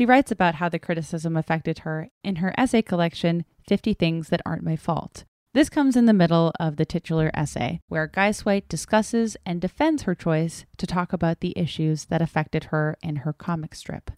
She 0.00 0.06
writes 0.06 0.32
about 0.32 0.54
how 0.54 0.70
the 0.70 0.78
criticism 0.78 1.36
affected 1.36 1.80
her 1.80 2.08
in 2.24 2.36
her 2.36 2.54
essay 2.56 2.80
collection, 2.80 3.44
50 3.68 3.92
Things 3.92 4.30
That 4.30 4.40
Aren't 4.46 4.62
My 4.62 4.74
Fault. 4.74 5.24
This 5.52 5.68
comes 5.68 5.94
in 5.94 6.06
the 6.06 6.14
middle 6.14 6.54
of 6.58 6.76
the 6.76 6.86
titular 6.86 7.30
essay, 7.34 7.82
where 7.88 8.08
Guisewite 8.08 8.66
discusses 8.66 9.36
and 9.44 9.60
defends 9.60 10.04
her 10.04 10.14
choice 10.14 10.64
to 10.78 10.86
talk 10.86 11.12
about 11.12 11.40
the 11.40 11.52
issues 11.54 12.06
that 12.06 12.22
affected 12.22 12.64
her 12.72 12.96
in 13.02 13.16
her 13.16 13.34
comic 13.34 13.74
strip. 13.74 14.10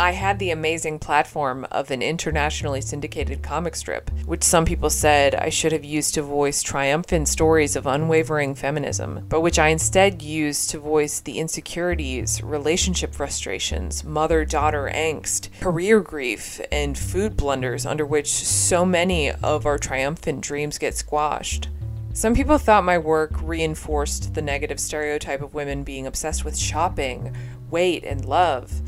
I 0.00 0.12
had 0.12 0.38
the 0.38 0.50
amazing 0.50 1.00
platform 1.00 1.66
of 1.72 1.90
an 1.90 2.02
internationally 2.02 2.80
syndicated 2.80 3.42
comic 3.42 3.74
strip, 3.74 4.10
which 4.26 4.44
some 4.44 4.64
people 4.64 4.90
said 4.90 5.34
I 5.34 5.48
should 5.48 5.72
have 5.72 5.84
used 5.84 6.14
to 6.14 6.22
voice 6.22 6.62
triumphant 6.62 7.26
stories 7.26 7.74
of 7.74 7.86
unwavering 7.86 8.54
feminism, 8.54 9.24
but 9.28 9.40
which 9.40 9.58
I 9.58 9.68
instead 9.68 10.22
used 10.22 10.70
to 10.70 10.78
voice 10.78 11.18
the 11.18 11.38
insecurities, 11.38 12.42
relationship 12.42 13.12
frustrations, 13.12 14.04
mother 14.04 14.44
daughter 14.44 14.90
angst, 14.94 15.48
career 15.60 16.00
grief, 16.00 16.60
and 16.70 16.96
food 16.96 17.36
blunders 17.36 17.84
under 17.84 18.06
which 18.06 18.30
so 18.30 18.84
many 18.84 19.32
of 19.32 19.66
our 19.66 19.78
triumphant 19.78 20.42
dreams 20.42 20.78
get 20.78 20.94
squashed. 20.96 21.68
Some 22.12 22.34
people 22.34 22.58
thought 22.58 22.84
my 22.84 22.98
work 22.98 23.32
reinforced 23.42 24.34
the 24.34 24.42
negative 24.42 24.80
stereotype 24.80 25.40
of 25.40 25.54
women 25.54 25.84
being 25.84 26.06
obsessed 26.06 26.44
with 26.44 26.56
shopping, 26.56 27.36
weight, 27.70 28.04
and 28.04 28.24
love. 28.24 28.82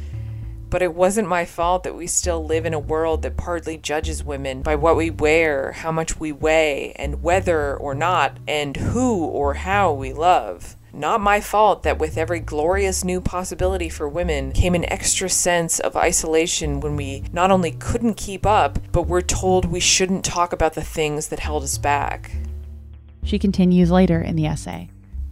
But 0.71 0.83
it 0.83 0.95
wasn't 0.95 1.29
my 1.29 1.45
fault 1.45 1.83
that 1.83 1.97
we 1.97 2.07
still 2.07 2.45
live 2.45 2.65
in 2.65 2.75
a 2.75 2.79
world 2.79 3.23
that 3.23 3.37
partly 3.37 3.77
judges 3.77 4.23
women 4.23 4.63
by 4.63 4.77
what 4.77 4.97
we 4.97 5.11
wear, 5.11 5.73
how 5.73 5.91
much 5.91 6.21
we 6.21 6.31
weigh, 6.31 6.93
and 6.95 7.25
whether 7.25 7.77
or 7.77 7.93
not, 7.93 8.39
and 8.47 8.77
who 8.77 9.25
or 9.25 9.55
how 9.55 9.93
we 9.93 10.13
love. 10.13 10.77
Not 10.93 11.21
my 11.21 11.41
fault 11.41 11.83
that 11.83 11.99
with 11.99 12.17
every 12.17 12.41
glorious 12.41 13.05
new 13.05 13.21
possibility 13.21 13.89
for 13.89 14.09
women 14.09 14.53
came 14.53 14.75
an 14.75 14.91
extra 14.91 15.29
sense 15.29 15.81
of 15.81 15.97
isolation 15.97 16.81
when 16.81 16.95
we 16.97 17.25
not 17.33 17.51
only 17.51 17.73
couldn't 17.73 18.15
keep 18.15 18.47
up, 18.47 18.79
but 18.93 19.09
were 19.09 19.23
told 19.23 19.65
we 19.65 19.81
shouldn't 19.81 20.25
talk 20.25 20.53
about 20.53 20.75
the 20.75 20.83
things 20.85 21.29
that 21.29 21.41
held 21.41 21.65
us 21.65 21.79
back. 21.79 22.33
She 23.25 23.39
continues 23.39 23.91
later 23.91 24.21
in 24.21 24.37
the 24.37 24.47
essay. 24.47 24.91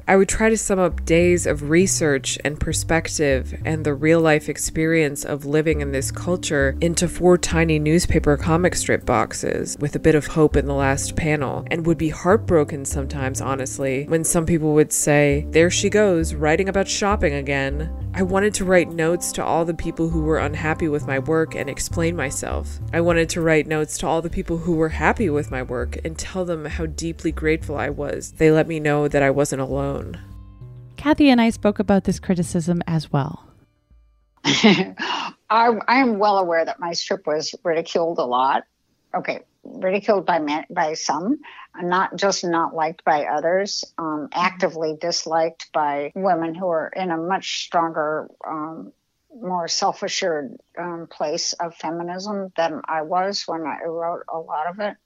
I 0.09 0.17
would 0.17 0.31
try 0.31 0.49
to 0.49 0.57
sum 0.57 0.79
up 0.79 1.05
days 1.05 1.47
of 1.47 1.69
research 1.69 2.39
and 2.43 2.59
perspective 2.59 3.61
and 3.67 3.85
the 3.85 3.93
real 3.93 4.23
life 4.23 4.49
experience 4.49 5.23
of 5.23 5.45
living 5.45 5.83
in 5.83 5.93
this 5.93 6.11
culture 6.11 6.79
into 6.81 7.07
four 7.07 7.37
tiny 7.37 7.79
newspaper 7.79 8.39
comic 8.39 8.75
strip 8.75 9.05
boxes 9.05 9.77
with 9.81 9.95
a 9.97 9.99
bit 9.99 10.15
of 10.15 10.29
hope 10.29 10.57
in 10.57 10.65
the 10.65 10.73
last 10.73 11.15
panel, 11.15 11.67
and 11.71 11.85
would 11.85 11.99
be 11.99 12.09
heartbroken 12.09 12.87
sometimes, 12.87 13.43
honestly, 13.43 14.07
when 14.07 14.25
some 14.25 14.47
people 14.47 14.73
would 14.73 14.95
say, 14.95 15.47
There 15.51 15.69
she 15.69 15.91
goes, 15.91 16.33
writing 16.33 16.71
about 16.71 16.89
shopping 16.89 17.35
again. 17.35 17.93
I 18.15 18.23
wanted 18.23 18.55
to 18.55 18.65
write 18.65 18.89
notes 18.91 19.31
to 19.33 19.45
all 19.45 19.65
the 19.65 19.75
people 19.75 20.09
who 20.09 20.23
were 20.23 20.39
unhappy 20.39 20.89
with 20.89 21.07
my 21.07 21.19
work 21.19 21.55
and 21.55 21.69
explain 21.69 22.17
myself. 22.17 22.81
I 22.93 23.03
wanted 23.03 23.29
to 23.31 23.43
write 23.43 23.67
notes 23.67 23.99
to 23.99 24.07
all 24.07 24.23
the 24.23 24.31
people 24.31 24.57
who 24.57 24.75
were 24.75 24.89
happy 24.89 25.29
with 25.31 25.51
my 25.51 25.63
work 25.63 25.99
and 26.05 26.19
tell 26.19 26.45
them 26.45 26.65
how 26.65 26.87
deeply 26.87 27.31
grateful 27.31 27.77
I 27.77 27.91
was. 27.91 28.33
They 28.33 28.51
let 28.51 28.67
me 28.67 28.81
know 28.81 29.07
that 29.07 29.23
I 29.23 29.31
wasn't 29.31 29.63
alone. 29.63 29.98
Cathy 30.97 31.31
and 31.31 31.41
I 31.41 31.51
spoke 31.51 31.79
about 31.79 32.05
this 32.05 32.19
criticism 32.19 32.83
as 32.87 33.13
well. 33.13 33.45
I, 34.45 34.95
I 35.51 36.01
am 36.01 36.19
well 36.19 36.39
aware 36.39 36.65
that 36.65 36.81
my 36.81 36.93
strip 36.93 37.27
was 37.27 37.55
ridiculed 37.65 38.19
a 38.19 38.25
lot. 38.25 38.65
Okay, 39.15 39.41
ridiculed 39.65 40.27
by 40.27 40.39
man, 40.39 40.65
by 40.71 40.95
some, 40.95 41.39
not 41.81 42.17
just 42.17 42.45
not 42.45 42.75
liked 42.75 43.05
by 43.05 43.25
others, 43.25 43.85
um, 43.97 44.29
actively 44.33 44.97
disliked 45.01 45.73
by 45.73 46.13
women 46.15 46.55
who 46.55 46.69
are 46.69 46.93
in 46.95 47.11
a 47.11 47.17
much 47.17 47.65
stronger, 47.65 48.29
um, 48.47 48.93
more 49.35 49.69
self 49.69 50.03
assured 50.03 50.57
um, 50.79 51.07
place 51.11 51.53
of 51.55 51.75
feminism 51.75 52.53
than 52.57 52.83
I 52.85 53.03
was 53.03 53.45
when 53.47 53.63
I 53.63 53.85
wrote 53.85 54.25
a 54.29 54.39
lot 54.39 54.67
of 54.67 54.81
it. 54.81 54.97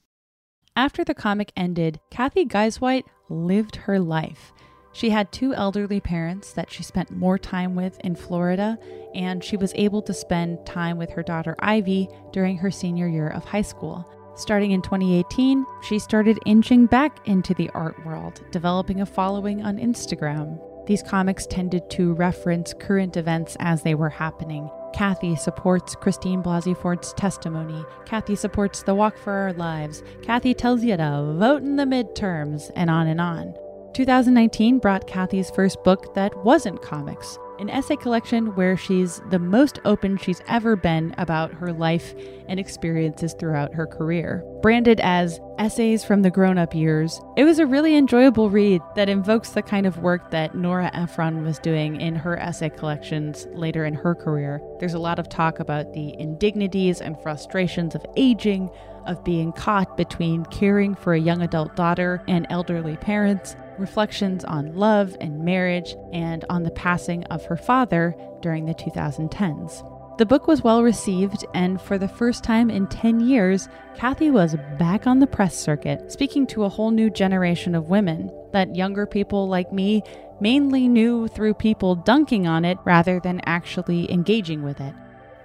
After 0.74 1.04
the 1.04 1.14
comic 1.14 1.52
ended, 1.56 2.00
Cathy 2.10 2.46
Guisewite 2.46 3.04
lived 3.28 3.76
her 3.76 3.98
life. 3.98 4.52
She 4.92 5.10
had 5.10 5.32
two 5.32 5.54
elderly 5.54 6.00
parents 6.00 6.52
that 6.52 6.70
she 6.70 6.82
spent 6.82 7.10
more 7.10 7.38
time 7.38 7.74
with 7.74 7.98
in 8.00 8.14
Florida, 8.14 8.78
and 9.14 9.42
she 9.42 9.56
was 9.56 9.72
able 9.74 10.02
to 10.02 10.12
spend 10.12 10.66
time 10.66 10.98
with 10.98 11.10
her 11.10 11.22
daughter 11.22 11.56
Ivy 11.58 12.08
during 12.32 12.58
her 12.58 12.70
senior 12.70 13.08
year 13.08 13.28
of 13.28 13.44
high 13.44 13.62
school. 13.62 14.06
Starting 14.34 14.70
in 14.70 14.82
2018, 14.82 15.64
she 15.82 15.98
started 15.98 16.38
inching 16.46 16.86
back 16.86 17.26
into 17.26 17.54
the 17.54 17.70
art 17.70 18.04
world, 18.04 18.42
developing 18.50 19.00
a 19.00 19.06
following 19.06 19.62
on 19.62 19.76
Instagram. 19.76 20.58
These 20.86 21.02
comics 21.02 21.46
tended 21.46 21.88
to 21.90 22.14
reference 22.14 22.74
current 22.74 23.16
events 23.16 23.56
as 23.60 23.82
they 23.82 23.94
were 23.94 24.08
happening. 24.08 24.68
Cathy 24.92 25.36
supports 25.36 25.94
Christine 25.94 26.42
Blasey 26.42 26.76
Ford's 26.76 27.12
testimony. 27.14 27.84
Cathy 28.04 28.36
supports 28.36 28.82
the 28.82 28.94
Walk 28.94 29.16
for 29.16 29.32
Our 29.32 29.52
Lives. 29.54 30.02
Cathy 30.22 30.54
tells 30.54 30.82
you 30.82 30.96
to 30.96 31.34
vote 31.38 31.62
in 31.62 31.76
the 31.76 31.84
midterms, 31.84 32.70
and 32.74 32.90
on 32.90 33.06
and 33.06 33.20
on. 33.20 33.54
2019 33.94 34.78
brought 34.78 35.06
Cathy's 35.06 35.50
first 35.50 35.82
book 35.84 36.14
that 36.14 36.34
wasn't 36.44 36.80
comics, 36.80 37.38
an 37.58 37.68
essay 37.68 37.96
collection 37.96 38.54
where 38.54 38.74
she's 38.74 39.20
the 39.28 39.38
most 39.38 39.80
open 39.84 40.16
she's 40.16 40.40
ever 40.48 40.76
been 40.76 41.14
about 41.18 41.52
her 41.52 41.74
life 41.74 42.14
and 42.48 42.58
experiences 42.58 43.34
throughout 43.38 43.74
her 43.74 43.86
career. 43.86 44.42
Branded 44.62 44.98
as 45.00 45.38
Essays 45.58 46.04
from 46.04 46.22
the 46.22 46.30
Grown 46.30 46.56
Up 46.56 46.74
Years, 46.74 47.20
it 47.36 47.44
was 47.44 47.58
a 47.58 47.66
really 47.66 47.94
enjoyable 47.94 48.48
read 48.48 48.80
that 48.96 49.10
invokes 49.10 49.50
the 49.50 49.62
kind 49.62 49.86
of 49.86 49.98
work 49.98 50.30
that 50.30 50.54
Nora 50.54 50.90
Ephron 50.94 51.44
was 51.44 51.58
doing 51.58 52.00
in 52.00 52.14
her 52.14 52.38
essay 52.38 52.70
collections 52.70 53.46
later 53.52 53.84
in 53.84 53.92
her 53.92 54.14
career. 54.14 54.62
There's 54.80 54.94
a 54.94 54.98
lot 54.98 55.18
of 55.18 55.28
talk 55.28 55.60
about 55.60 55.92
the 55.92 56.18
indignities 56.18 57.02
and 57.02 57.20
frustrations 57.22 57.94
of 57.94 58.06
aging, 58.16 58.70
of 59.06 59.22
being 59.22 59.52
caught 59.52 59.98
between 59.98 60.46
caring 60.46 60.94
for 60.94 61.12
a 61.12 61.20
young 61.20 61.42
adult 61.42 61.76
daughter 61.76 62.22
and 62.26 62.46
elderly 62.48 62.96
parents, 62.96 63.54
reflections 63.78 64.44
on 64.44 64.76
love 64.76 65.16
and 65.20 65.44
marriage, 65.44 65.94
and 66.12 66.44
on 66.50 66.62
the 66.62 66.70
passing 66.70 67.24
of 67.24 67.44
her 67.46 67.56
father 67.56 68.14
during 68.40 68.66
the 68.66 68.74
2010s. 68.74 69.88
The 70.18 70.26
book 70.26 70.46
was 70.46 70.62
well 70.62 70.82
received, 70.82 71.44
and 71.54 71.80
for 71.80 71.96
the 71.96 72.08
first 72.08 72.44
time 72.44 72.70
in 72.70 72.86
10 72.86 73.20
years, 73.20 73.68
Cathy 73.96 74.30
was 74.30 74.56
back 74.78 75.06
on 75.06 75.18
the 75.18 75.26
press 75.26 75.56
circuit, 75.56 76.12
speaking 76.12 76.46
to 76.48 76.64
a 76.64 76.68
whole 76.68 76.90
new 76.90 77.08
generation 77.08 77.74
of 77.74 77.88
women 77.88 78.30
that 78.52 78.76
younger 78.76 79.06
people 79.06 79.48
like 79.48 79.72
me 79.72 80.02
mainly 80.38 80.86
knew 80.86 81.28
through 81.28 81.54
people 81.54 81.94
dunking 81.94 82.46
on 82.46 82.64
it 82.64 82.76
rather 82.84 83.20
than 83.20 83.40
actually 83.46 84.10
engaging 84.12 84.62
with 84.62 84.80
it. 84.80 84.94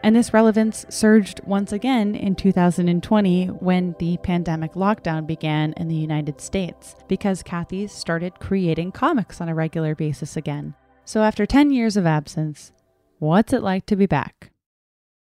And 0.07 0.15
this 0.15 0.33
relevance 0.33 0.85
surged 0.87 1.41
once 1.43 1.73
again 1.73 2.15
in 2.15 2.33
2020 2.35 3.47
when 3.47 3.93
the 3.99 4.15
pandemic 4.19 4.71
lockdown 4.71 5.27
began 5.27 5.73
in 5.73 5.89
the 5.89 5.97
United 5.97 6.39
States, 6.39 6.95
because 7.09 7.43
Cathy 7.43 7.87
started 7.87 8.39
creating 8.39 8.93
comics 8.93 9.41
on 9.41 9.49
a 9.49 9.53
regular 9.53 9.95
basis 9.95 10.37
again. 10.37 10.75
So 11.03 11.23
after 11.23 11.45
10 11.45 11.71
years 11.71 11.97
of 11.97 12.05
absence, 12.05 12.71
what's 13.19 13.51
it 13.51 13.61
like 13.61 13.85
to 13.87 13.97
be 13.97 14.05
back? 14.05 14.51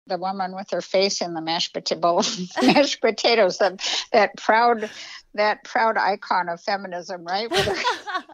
The 0.06 0.16
woman 0.16 0.54
with 0.54 0.70
her 0.70 0.80
face 0.80 1.20
in 1.20 1.34
the 1.34 1.42
mashed, 1.42 1.74
potato, 1.74 2.22
mashed 2.62 3.02
potatoes, 3.02 3.58
that, 3.58 3.86
that 4.14 4.34
proud, 4.38 4.88
that 5.34 5.64
proud 5.64 5.98
icon 5.98 6.48
of 6.48 6.62
feminism, 6.62 7.26
right? 7.26 7.52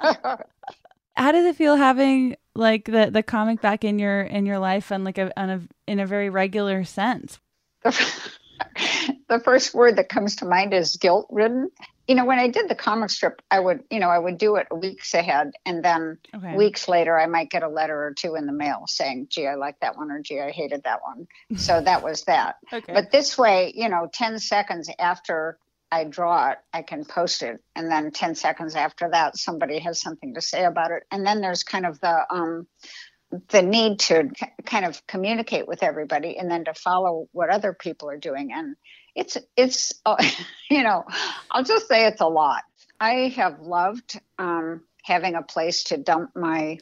How 1.17 1.33
does 1.33 1.47
it 1.47 1.57
feel 1.57 1.75
having 1.75 2.37
like 2.59 2.87
the 2.87 3.09
the 3.11 3.23
comic 3.23 3.61
back 3.61 3.85
in 3.85 3.99
your 3.99 4.21
in 4.21 4.45
your 4.45 4.59
life 4.59 4.91
and 4.91 5.05
like 5.05 5.17
a, 5.17 5.33
on 5.41 5.49
a 5.49 5.61
in 5.87 6.01
a 6.01 6.07
very 6.07 6.29
regular 6.29 6.85
sense? 6.85 7.39
the 7.85 9.41
first 9.45 9.75
word 9.75 9.97
that 9.97 10.09
comes 10.09 10.37
to 10.37 10.45
mind 10.45 10.75
is 10.75 10.97
guilt 10.97 11.29
ridden. 11.31 11.71
You 12.09 12.15
know, 12.15 12.25
when 12.25 12.39
I 12.39 12.49
did 12.49 12.69
the 12.69 12.75
comic 12.75 13.11
strip, 13.11 13.43
I 13.51 13.61
would, 13.61 13.85
you 13.91 14.01
know, 14.01 14.09
I 14.09 14.19
would 14.19 14.39
do 14.39 14.57
it 14.57 14.67
weeks 14.75 15.13
ahead, 15.13 15.53
and 15.67 15.85
then 15.85 16.19
okay. 16.35 16.57
weeks 16.57 16.89
later, 16.89 17.19
I 17.19 17.27
might 17.27 17.51
get 17.51 17.63
a 17.63 17.69
letter 17.69 18.03
or 18.03 18.15
two 18.15 18.35
in 18.35 18.47
the 18.47 18.53
mail 18.53 18.85
saying, 18.89 19.29
"Gee, 19.31 19.47
I 19.47 19.55
like 19.55 19.79
that 19.81 19.97
one," 19.97 20.11
or 20.11 20.21
"Gee, 20.21 20.41
I 20.41 20.51
hated 20.51 20.83
that 20.85 21.01
one." 21.03 21.29
So 21.57 21.81
that 21.81 22.03
was 22.03 22.25
that. 22.25 22.57
okay. 22.73 22.93
But 22.93 23.13
this 23.13 23.39
way, 23.39 23.73
you 23.77 23.89
know, 23.89 24.09
ten 24.13 24.39
seconds 24.39 24.91
after 24.99 25.59
I 25.91 26.05
draw 26.05 26.51
it, 26.51 26.59
I 26.73 26.83
can 26.83 27.05
post 27.05 27.43
it, 27.43 27.61
and 27.75 27.91
then 27.91 28.11
ten 28.11 28.35
seconds 28.35 28.75
after 28.75 29.11
that, 29.11 29.37
somebody 29.37 29.79
has 29.81 30.01
something 30.01 30.35
to 30.35 30.41
say 30.41 30.65
about 30.65 30.91
it, 30.91 31.05
and 31.11 31.27
then 31.27 31.41
there's 31.41 31.65
kind 31.65 31.87
of 31.87 32.01
the 32.01 32.27
um, 32.31 32.67
the 33.49 33.63
need 33.63 34.01
to 34.01 34.31
kind 34.65 34.85
of 34.85 35.07
communicate 35.07 35.67
with 35.67 35.83
everybody, 35.83 36.37
and 36.37 36.51
then 36.51 36.65
to 36.65 36.75
follow 36.75 37.29
what 37.33 37.51
other 37.51 37.73
people 37.73 38.11
are 38.11 38.19
doing, 38.19 38.53
and 38.53 38.77
it's 39.15 39.37
it's 39.57 39.95
uh, 40.05 40.23
you 40.71 40.83
know, 40.83 41.05
I'll 41.51 41.65
just 41.65 41.89
say 41.89 42.07
it's 42.07 42.21
a 42.21 42.29
lot. 42.29 42.63
I 43.01 43.33
have 43.37 43.61
loved 43.61 44.21
um, 44.39 44.83
having 45.03 45.35
a 45.35 45.43
place 45.43 45.85
to 45.85 45.97
dump 45.97 46.31
my 46.35 46.79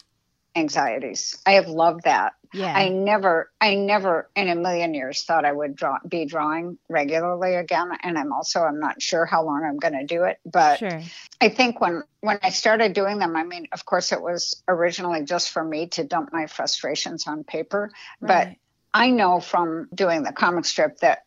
anxieties. 0.56 1.36
I 1.46 1.52
have 1.52 1.68
loved 1.68 2.04
that. 2.04 2.32
Yeah. 2.56 2.72
I 2.74 2.88
never, 2.88 3.50
I 3.60 3.74
never 3.74 4.30
in 4.34 4.48
a 4.48 4.54
million 4.54 4.94
years 4.94 5.22
thought 5.24 5.44
I 5.44 5.52
would 5.52 5.76
draw, 5.76 5.98
be 6.08 6.24
drawing 6.24 6.78
regularly 6.88 7.54
again. 7.54 7.90
And 8.02 8.16
I'm 8.16 8.32
also, 8.32 8.62
I'm 8.62 8.80
not 8.80 9.02
sure 9.02 9.26
how 9.26 9.44
long 9.44 9.62
I'm 9.62 9.76
going 9.76 9.92
to 9.92 10.06
do 10.06 10.24
it, 10.24 10.38
but 10.46 10.78
sure. 10.78 11.02
I 11.38 11.50
think 11.50 11.82
when, 11.82 12.02
when 12.20 12.38
I 12.42 12.48
started 12.48 12.94
doing 12.94 13.18
them, 13.18 13.36
I 13.36 13.44
mean, 13.44 13.68
of 13.72 13.84
course 13.84 14.10
it 14.10 14.22
was 14.22 14.62
originally 14.66 15.24
just 15.24 15.50
for 15.50 15.62
me 15.62 15.88
to 15.88 16.04
dump 16.04 16.32
my 16.32 16.46
frustrations 16.46 17.26
on 17.26 17.44
paper, 17.44 17.90
right. 18.22 18.56
but 18.56 18.98
I 18.98 19.10
know 19.10 19.40
from 19.40 19.88
doing 19.94 20.22
the 20.22 20.32
comic 20.32 20.64
strip 20.64 21.00
that 21.00 21.24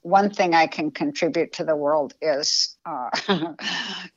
one 0.00 0.30
thing 0.30 0.54
I 0.54 0.66
can 0.66 0.90
contribute 0.90 1.54
to 1.54 1.64
the 1.64 1.76
world 1.76 2.14
is, 2.22 2.76
uh, 2.86 3.10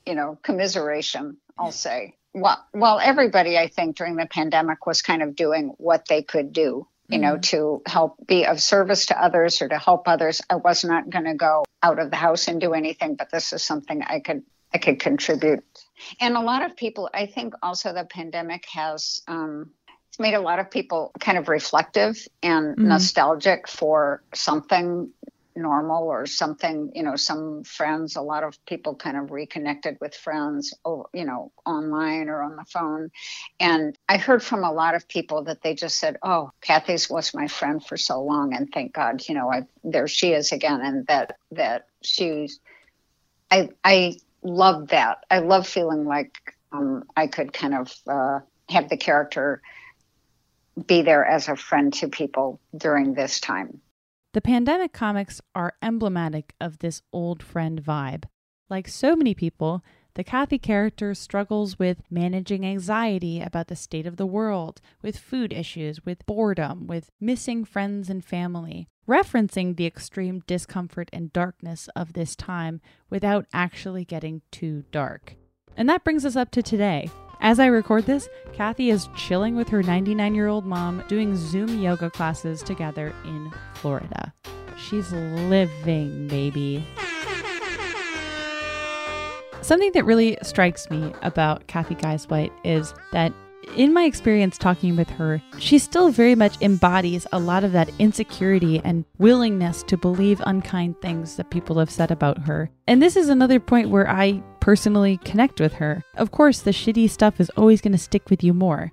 you 0.05 0.15
know, 0.15 0.37
commiseration, 0.41 1.37
I'll 1.57 1.73
say. 1.73 2.15
Well, 2.37 2.63
well, 2.71 2.99
everybody, 2.99 3.57
I 3.57 3.67
think, 3.67 3.97
during 3.97 4.15
the 4.15 4.27
pandemic 4.27 4.85
was 4.85 5.01
kind 5.01 5.23
of 5.23 5.35
doing 5.35 5.73
what 5.77 6.07
they 6.07 6.21
could 6.21 6.53
do, 6.53 6.87
you 7.09 7.17
know, 7.17 7.37
to 7.37 7.81
help 7.87 8.15
be 8.27 8.45
of 8.45 8.61
service 8.61 9.07
to 9.07 9.19
others 9.19 9.61
or 9.61 9.67
to 9.69 9.77
help 9.79 10.07
others. 10.07 10.39
I 10.47 10.57
was 10.57 10.83
not 10.83 11.09
going 11.09 11.25
to 11.25 11.33
go 11.33 11.65
out 11.81 11.97
of 11.97 12.11
the 12.11 12.15
house 12.15 12.47
and 12.47 12.61
do 12.61 12.73
anything, 12.73 13.15
but 13.15 13.31
this 13.31 13.53
is 13.53 13.63
something 13.63 14.03
I 14.03 14.19
could 14.19 14.43
I 14.73 14.77
could 14.77 14.99
contribute. 14.99 15.63
And 16.19 16.35
a 16.35 16.41
lot 16.41 16.63
of 16.63 16.75
people, 16.75 17.09
I 17.11 17.25
think, 17.25 17.55
also 17.63 17.93
the 17.93 18.03
pandemic 18.03 18.65
has 18.73 19.21
um, 19.27 19.71
it's 20.09 20.19
made 20.19 20.35
a 20.35 20.41
lot 20.41 20.59
of 20.59 20.69
people 20.69 21.11
kind 21.19 21.37
of 21.39 21.47
reflective 21.49 22.27
and 22.43 22.75
Mhm. 22.75 22.85
nostalgic 22.85 23.67
for 23.67 24.21
something 24.33 25.09
normal 25.57 26.03
or 26.03 26.25
something 26.25 26.91
you 26.93 27.03
know 27.03 27.15
some 27.15 27.63
friends 27.63 28.15
a 28.15 28.21
lot 28.21 28.43
of 28.43 28.63
people 28.65 28.95
kind 28.95 29.17
of 29.17 29.31
reconnected 29.31 29.97
with 29.99 30.15
friends 30.15 30.73
you 31.13 31.25
know 31.25 31.51
online 31.65 32.29
or 32.29 32.41
on 32.41 32.55
the 32.55 32.65
phone. 32.65 33.09
And 33.59 33.97
i 34.07 34.17
heard 34.17 34.43
from 34.43 34.63
a 34.63 34.71
lot 34.71 34.95
of 34.95 35.07
people 35.07 35.43
that 35.45 35.61
they 35.61 35.73
just 35.73 35.97
said 35.97 36.17
oh 36.23 36.51
cathy's 36.61 37.09
was 37.09 37.33
my 37.33 37.47
friend 37.47 37.83
for 37.83 37.97
so 37.97 38.21
long 38.21 38.53
and 38.53 38.69
thank 38.71 38.93
god 38.93 39.27
you 39.27 39.35
know 39.35 39.51
I, 39.51 39.63
there 39.83 40.07
she 40.07 40.33
is 40.33 40.51
again 40.51 40.81
and 40.81 41.07
that 41.07 41.37
that 41.51 41.87
she's 42.03 42.59
i 43.51 43.69
i 43.83 44.17
love 44.43 44.89
that. 44.89 45.25
I 45.31 45.39
love 45.39 45.67
feeling 45.67 46.05
like 46.05 46.37
um, 46.71 47.03
i 47.15 47.27
could 47.27 47.51
kind 47.51 47.73
of 47.73 47.93
uh, 48.07 48.39
have 48.69 48.89
the 48.89 48.97
character 48.97 49.61
be 50.85 51.01
there 51.01 51.25
as 51.25 51.47
a 51.47 51.55
friend 51.55 51.91
to 51.95 52.07
people 52.07 52.59
during 52.75 53.15
this 53.15 53.39
time 53.39 53.81
The 54.33 54.41
pandemic 54.41 54.93
comics 54.93 55.41
are 55.55 55.73
emblematic 55.81 56.53
of 56.59 56.79
this 56.79 57.01
old 57.13 57.41
friend 57.41 57.81
vibe. 57.81 58.25
Like 58.69 58.87
so 58.87 59.15
many 59.15 59.33
people, 59.33 59.83
the 60.15 60.23
Cathy 60.23 60.57
character 60.57 61.13
struggles 61.13 61.79
with 61.79 62.01
managing 62.09 62.65
anxiety 62.65 63.39
about 63.39 63.67
the 63.67 63.75
state 63.75 64.05
of 64.05 64.17
the 64.17 64.25
world, 64.25 64.81
with 65.01 65.17
food 65.17 65.53
issues, 65.53 66.03
with 66.05 66.25
boredom, 66.25 66.87
with 66.87 67.09
missing 67.21 67.63
friends 67.63 68.09
and 68.09 68.25
family, 68.25 68.89
referencing 69.07 69.77
the 69.77 69.85
extreme 69.85 70.41
discomfort 70.45 71.09
and 71.13 71.31
darkness 71.31 71.87
of 71.95 72.13
this 72.13 72.35
time 72.35 72.81
without 73.09 73.45
actually 73.53 74.03
getting 74.03 74.41
too 74.51 74.83
dark. 74.91 75.35
And 75.77 75.87
that 75.87 76.03
brings 76.03 76.25
us 76.25 76.35
up 76.35 76.51
to 76.51 76.61
today. 76.61 77.09
As 77.39 77.59
I 77.59 77.67
record 77.67 78.05
this, 78.05 78.27
Cathy 78.53 78.89
is 78.89 79.09
chilling 79.15 79.55
with 79.55 79.69
her 79.69 79.83
99 79.83 80.33
year 80.33 80.47
old 80.47 80.65
mom 80.65 81.03
doing 81.07 81.35
Zoom 81.35 81.79
yoga 81.79 82.09
classes 82.09 82.63
together 82.63 83.13
in 83.25 83.51
Florida. 83.75 84.33
She's 84.77 85.11
living, 85.11 86.27
baby. 86.27 86.85
Something 89.61 89.91
that 89.93 90.05
really 90.05 90.37
strikes 90.43 90.89
me 90.89 91.13
about 91.21 91.67
Cathy 91.67 91.95
Guisewite 91.95 92.53
is 92.63 92.93
that 93.11 93.33
in 93.75 93.93
my 93.93 94.03
experience 94.03 94.57
talking 94.57 94.95
with 94.95 95.09
her, 95.09 95.41
she 95.59 95.77
still 95.77 96.09
very 96.09 96.35
much 96.35 96.61
embodies 96.61 97.27
a 97.31 97.39
lot 97.39 97.63
of 97.63 97.73
that 97.73 97.91
insecurity 97.99 98.81
and 98.83 99.03
willingness 99.17 99.83
to 99.83 99.97
believe 99.97 100.41
unkind 100.45 100.99
things 101.01 101.35
that 101.35 101.49
people 101.49 101.77
have 101.79 101.91
said 101.91 102.11
about 102.11 102.39
her. 102.39 102.71
And 102.87 103.01
this 103.01 103.15
is 103.15 103.29
another 103.29 103.59
point 103.59 103.89
where 103.89 104.09
I 104.09 104.41
personally 104.67 105.15
connect 105.23 105.61
with 105.61 105.75
her. 105.75 106.03
Of 106.15 106.31
course, 106.31 106.59
the 106.59 106.71
shitty 106.71 107.09
stuff 107.09 107.39
is 107.39 107.49
always 107.51 107.79
going 107.79 107.93
to 107.93 107.97
stick 107.97 108.29
with 108.29 108.43
you 108.43 108.53
more. 108.53 108.91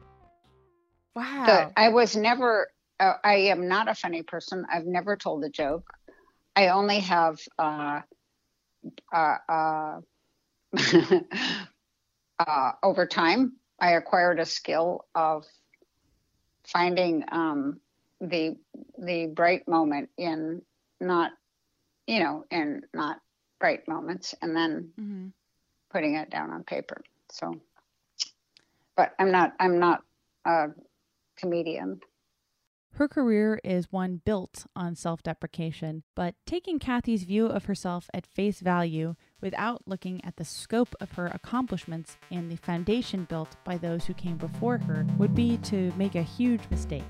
Wow. 1.16 1.42
But 1.46 1.72
I 1.76 1.88
was 1.88 2.14
never, 2.14 2.68
uh, 3.00 3.14
I 3.24 3.48
am 3.48 3.66
not 3.66 3.88
a 3.88 3.94
funny 3.96 4.22
person. 4.22 4.64
I've 4.72 4.86
never 4.86 5.16
told 5.16 5.42
a 5.42 5.48
joke. 5.48 5.84
I 6.54 6.68
only 6.68 7.00
have, 7.00 7.40
uh, 7.58 8.02
uh, 9.12 9.36
uh, 9.48 10.00
uh, 12.38 12.72
over 12.80 13.06
time, 13.06 13.54
I 13.80 13.94
acquired 13.94 14.38
a 14.38 14.46
skill 14.46 15.06
of 15.12 15.44
finding 16.68 17.24
um, 17.32 17.80
the 18.20 18.54
the 18.96 19.26
bright 19.26 19.66
moment 19.66 20.10
in 20.16 20.62
not, 21.00 21.32
you 22.06 22.20
know, 22.20 22.44
in 22.52 22.82
not 22.94 23.16
bright 23.58 23.88
moments, 23.88 24.36
and 24.40 24.56
then 24.56 24.92
Mm-hmm. 25.00 25.30
Putting 25.94 26.16
it 26.16 26.28
down 26.28 26.50
on 26.50 26.64
paper. 26.64 27.00
So, 27.30 27.54
but 28.96 29.14
I'm 29.20 29.30
not 29.30 29.52
I'm 29.60 29.78
not 29.78 30.02
a 30.44 30.66
comedian. 31.36 32.00
Her 32.94 33.08
career 33.08 33.60
is 33.64 33.92
one 33.92 34.20
built 34.24 34.66
on 34.74 34.96
self 34.96 35.22
deprecation, 35.22 36.02
but 36.16 36.34
taking 36.46 36.80
Cathy's 36.80 37.22
view 37.22 37.46
of 37.46 37.66
herself 37.66 38.10
at 38.12 38.26
face 38.26 38.58
value 38.58 39.14
without 39.40 39.82
looking 39.86 40.24
at 40.24 40.36
the 40.36 40.44
scope 40.44 40.96
of 41.00 41.12
her 41.12 41.26
accomplishments 41.26 42.18
and 42.30 42.50
the 42.50 42.56
foundation 42.56 43.24
built 43.24 43.54
by 43.64 43.78
those 43.78 44.04
who 44.04 44.14
came 44.14 44.36
before 44.36 44.78
her 44.78 45.06
would 45.16 45.34
be 45.34 45.58
to 45.58 45.92
make 45.96 46.16
a 46.16 46.22
huge 46.22 46.62
mistake. 46.70 47.04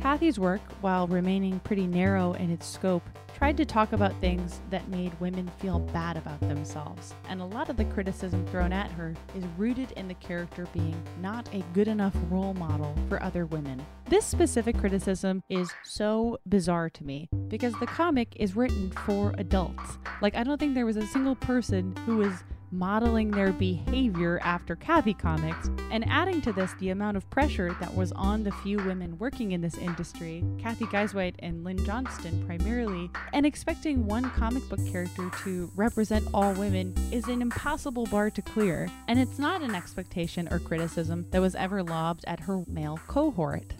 Cathy's 0.00 0.38
work, 0.38 0.60
while 0.80 1.08
remaining 1.08 1.58
pretty 1.60 1.86
narrow 1.86 2.32
in 2.34 2.50
its 2.50 2.66
scope, 2.66 3.02
tried 3.36 3.56
to 3.56 3.64
talk 3.64 3.92
about 3.92 4.18
things 4.20 4.60
that 4.70 4.88
made 4.88 5.18
women 5.20 5.48
feel 5.58 5.78
bad 5.78 6.16
about 6.16 6.40
themselves, 6.40 7.14
and 7.28 7.40
a 7.40 7.44
lot 7.44 7.68
of 7.68 7.76
the 7.76 7.84
criticism 7.84 8.46
thrown 8.46 8.72
at 8.72 8.90
her 8.92 9.14
is 9.36 9.44
rooted 9.56 9.92
in 9.92 10.08
the 10.08 10.14
character 10.14 10.66
being 10.72 11.00
not 11.20 11.52
a 11.52 11.64
good 11.72 11.88
enough 11.88 12.14
role 12.30 12.54
model 12.54 12.96
for 13.08 13.22
other 13.22 13.46
women. 13.46 13.84
This 14.08 14.24
specific 14.24 14.78
criticism 14.78 15.42
is 15.48 15.70
so 15.84 16.38
bizarre 16.48 16.90
to 16.90 17.04
me 17.04 17.28
because 17.48 17.74
the 17.74 17.86
comic 17.86 18.34
is 18.36 18.56
written 18.56 18.90
for 19.04 19.34
adults. 19.38 19.98
Like, 20.22 20.36
I 20.36 20.44
don't 20.44 20.58
think 20.58 20.74
there 20.74 20.86
was 20.86 20.96
a 20.96 21.06
single 21.08 21.36
person 21.36 21.94
who 22.06 22.18
was 22.18 22.44
modeling 22.70 23.30
their 23.30 23.52
behavior 23.52 24.40
after 24.42 24.76
Cathy 24.76 25.14
comics, 25.14 25.70
and 25.90 26.08
adding 26.08 26.40
to 26.42 26.52
this 26.52 26.72
the 26.80 26.90
amount 26.90 27.16
of 27.16 27.28
pressure 27.30 27.76
that 27.80 27.94
was 27.94 28.12
on 28.12 28.44
the 28.44 28.52
few 28.52 28.76
women 28.78 29.18
working 29.18 29.52
in 29.52 29.60
this 29.60 29.76
industry, 29.78 30.44
Cathy 30.58 30.84
Guisewite 30.86 31.36
and 31.40 31.64
Lynn 31.64 31.84
Johnston 31.84 32.44
primarily, 32.46 33.10
and 33.32 33.46
expecting 33.46 34.06
one 34.06 34.30
comic 34.30 34.68
book 34.68 34.84
character 34.86 35.30
to 35.44 35.70
represent 35.74 36.26
all 36.34 36.52
women 36.54 36.94
is 37.10 37.28
an 37.28 37.42
impossible 37.42 38.06
bar 38.06 38.30
to 38.30 38.42
clear, 38.42 38.88
and 39.08 39.18
it's 39.18 39.38
not 39.38 39.62
an 39.62 39.74
expectation 39.74 40.48
or 40.50 40.58
criticism 40.58 41.26
that 41.30 41.40
was 41.40 41.54
ever 41.54 41.82
lobbed 41.82 42.24
at 42.26 42.40
her 42.40 42.62
male 42.66 42.98
cohort. 43.06 43.74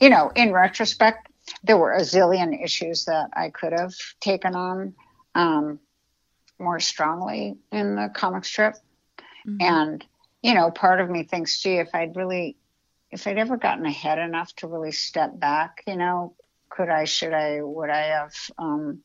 You 0.00 0.10
know, 0.10 0.32
in 0.34 0.52
retrospect, 0.52 1.28
there 1.62 1.76
were 1.76 1.92
a 1.92 2.00
zillion 2.00 2.62
issues 2.62 3.04
that 3.06 3.30
I 3.32 3.50
could 3.50 3.72
have 3.72 3.94
taken 4.20 4.54
on 4.54 4.94
um, 5.34 5.80
more 6.62 6.80
strongly 6.80 7.56
in 7.70 7.96
the 7.96 8.08
comic 8.14 8.44
strip. 8.44 8.76
And, 9.60 10.04
you 10.42 10.54
know, 10.54 10.70
part 10.70 11.00
of 11.00 11.10
me 11.10 11.24
thinks, 11.24 11.60
gee, 11.60 11.78
if 11.78 11.88
I'd 11.94 12.16
really, 12.16 12.56
if 13.10 13.26
I'd 13.26 13.38
ever 13.38 13.56
gotten 13.56 13.84
ahead 13.84 14.18
enough 14.18 14.54
to 14.56 14.68
really 14.68 14.92
step 14.92 15.38
back, 15.38 15.82
you 15.86 15.96
know, 15.96 16.34
could 16.70 16.88
I, 16.88 17.04
should 17.04 17.34
I, 17.34 17.60
would 17.60 17.90
I 17.90 18.02
have 18.02 18.34
um, 18.56 19.02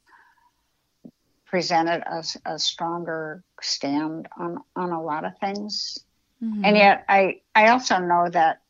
presented 1.46 2.04
a, 2.06 2.24
a 2.46 2.60
stronger 2.60 3.44
stand 3.62 4.28
on, 4.38 4.60
on 4.76 4.92
a 4.92 5.02
lot 5.02 5.26
of 5.26 5.38
things? 5.40 6.00
And 6.64 6.78
yet 6.78 7.04
I, 7.10 7.42
I 7.56 7.70
also 7.70 7.98
know 7.98 8.30
that 8.30 8.62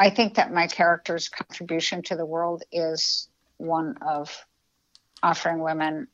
I 0.00 0.10
think 0.10 0.36
that 0.36 0.50
my 0.52 0.66
character's 0.66 1.28
contribution 1.28 2.02
to 2.04 2.16
the 2.16 2.24
world 2.24 2.62
is 2.72 3.28
one 3.58 3.98
of 4.00 4.46
offering 5.22 5.58
women 5.60 6.08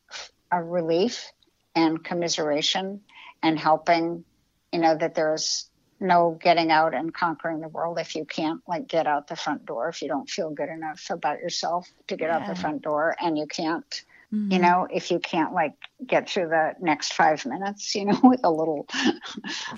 a 0.51 0.63
relief 0.63 1.33
and 1.75 2.03
commiseration 2.05 3.01
and 3.43 3.59
helping, 3.59 4.25
you 4.73 4.81
know, 4.81 4.97
that 4.97 5.15
there's 5.15 5.71
no 6.01 6.37
getting 6.41 6.71
out 6.71 6.95
and 6.95 7.15
conquering 7.15 7.61
the 7.61 7.69
world 7.69 7.99
if 7.99 8.15
you 8.15 8.25
can't 8.25 8.61
like 8.69 8.89
get 8.89 9.07
out 9.07 9.29
the 9.29 9.37
front 9.37 9.65
door 9.67 9.89
if 9.89 10.03
you 10.03 10.09
don't 10.09 10.29
feel 10.29 10.51
good 10.51 10.69
enough 10.69 11.07
about 11.11 11.39
yourself 11.39 11.89
to 12.09 12.17
get 12.17 12.31
out 12.31 12.47
the 12.47 12.55
front 12.55 12.83
door 12.83 13.15
and 13.21 13.39
you 13.39 13.47
can't 13.47 14.03
you 14.51 14.59
Mhm. 14.59 14.61
know 14.61 14.87
if 14.91 15.11
you 15.11 15.19
can't 15.21 15.55
like 15.55 15.75
get 16.07 16.29
through 16.29 16.49
the 16.49 16.75
next 16.81 17.13
five 17.15 17.45
minutes 17.47 17.95
you 17.95 18.05
know 18.05 18.19
with 18.25 18.41
a 18.45 18.51
little 18.51 18.87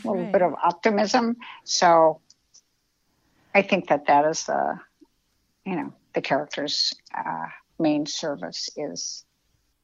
little 0.05 0.27
bit 0.27 0.43
of 0.43 0.55
optimism. 0.65 1.37
So 1.65 2.21
i 3.55 3.63
think 3.63 3.89
that 3.89 4.07
that 4.07 4.25
is 4.27 4.45
the 4.47 4.81
you 5.67 5.77
know 5.77 5.93
the 6.15 6.23
character's 6.23 6.95
uh, 7.17 7.47
main 7.79 8.07
service 8.07 8.71
is 8.77 9.26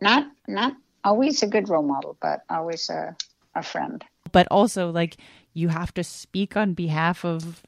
not 0.02 0.24
not 0.48 0.74
always 1.04 1.42
a 1.42 1.48
good 1.48 1.68
role 1.70 1.82
model 1.94 2.16
but 2.20 2.42
always 2.50 2.90
a, 2.90 3.16
a 3.54 3.62
friend 3.62 4.04
But 4.32 4.46
also, 4.50 4.90
like, 4.90 5.16
you 5.54 5.68
have 5.68 5.92
to 5.94 6.02
speak 6.04 6.56
on 6.56 6.74
behalf 6.74 7.24
of, 7.24 7.62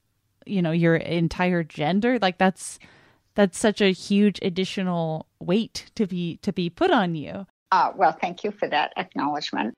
you 0.47 0.63
know, 0.63 0.73
your 0.73 0.97
entire 0.97 1.63
gender. 1.65 2.19
Like, 2.19 2.39
that's 2.39 2.79
that's 3.35 3.59
such 3.59 3.81
a 3.83 3.93
huge 3.93 4.39
additional 4.43 5.27
weight 5.41 5.91
to 5.97 6.07
be 6.07 6.39
to 6.43 6.53
be 6.53 6.71
put 6.71 6.91
on 6.91 7.15
you. 7.15 7.47
uh, 7.73 7.91
well 7.97 8.17
thank 8.21 8.45
you 8.45 8.51
for 8.53 8.69
that 8.69 8.93
acknowledgement 8.97 9.75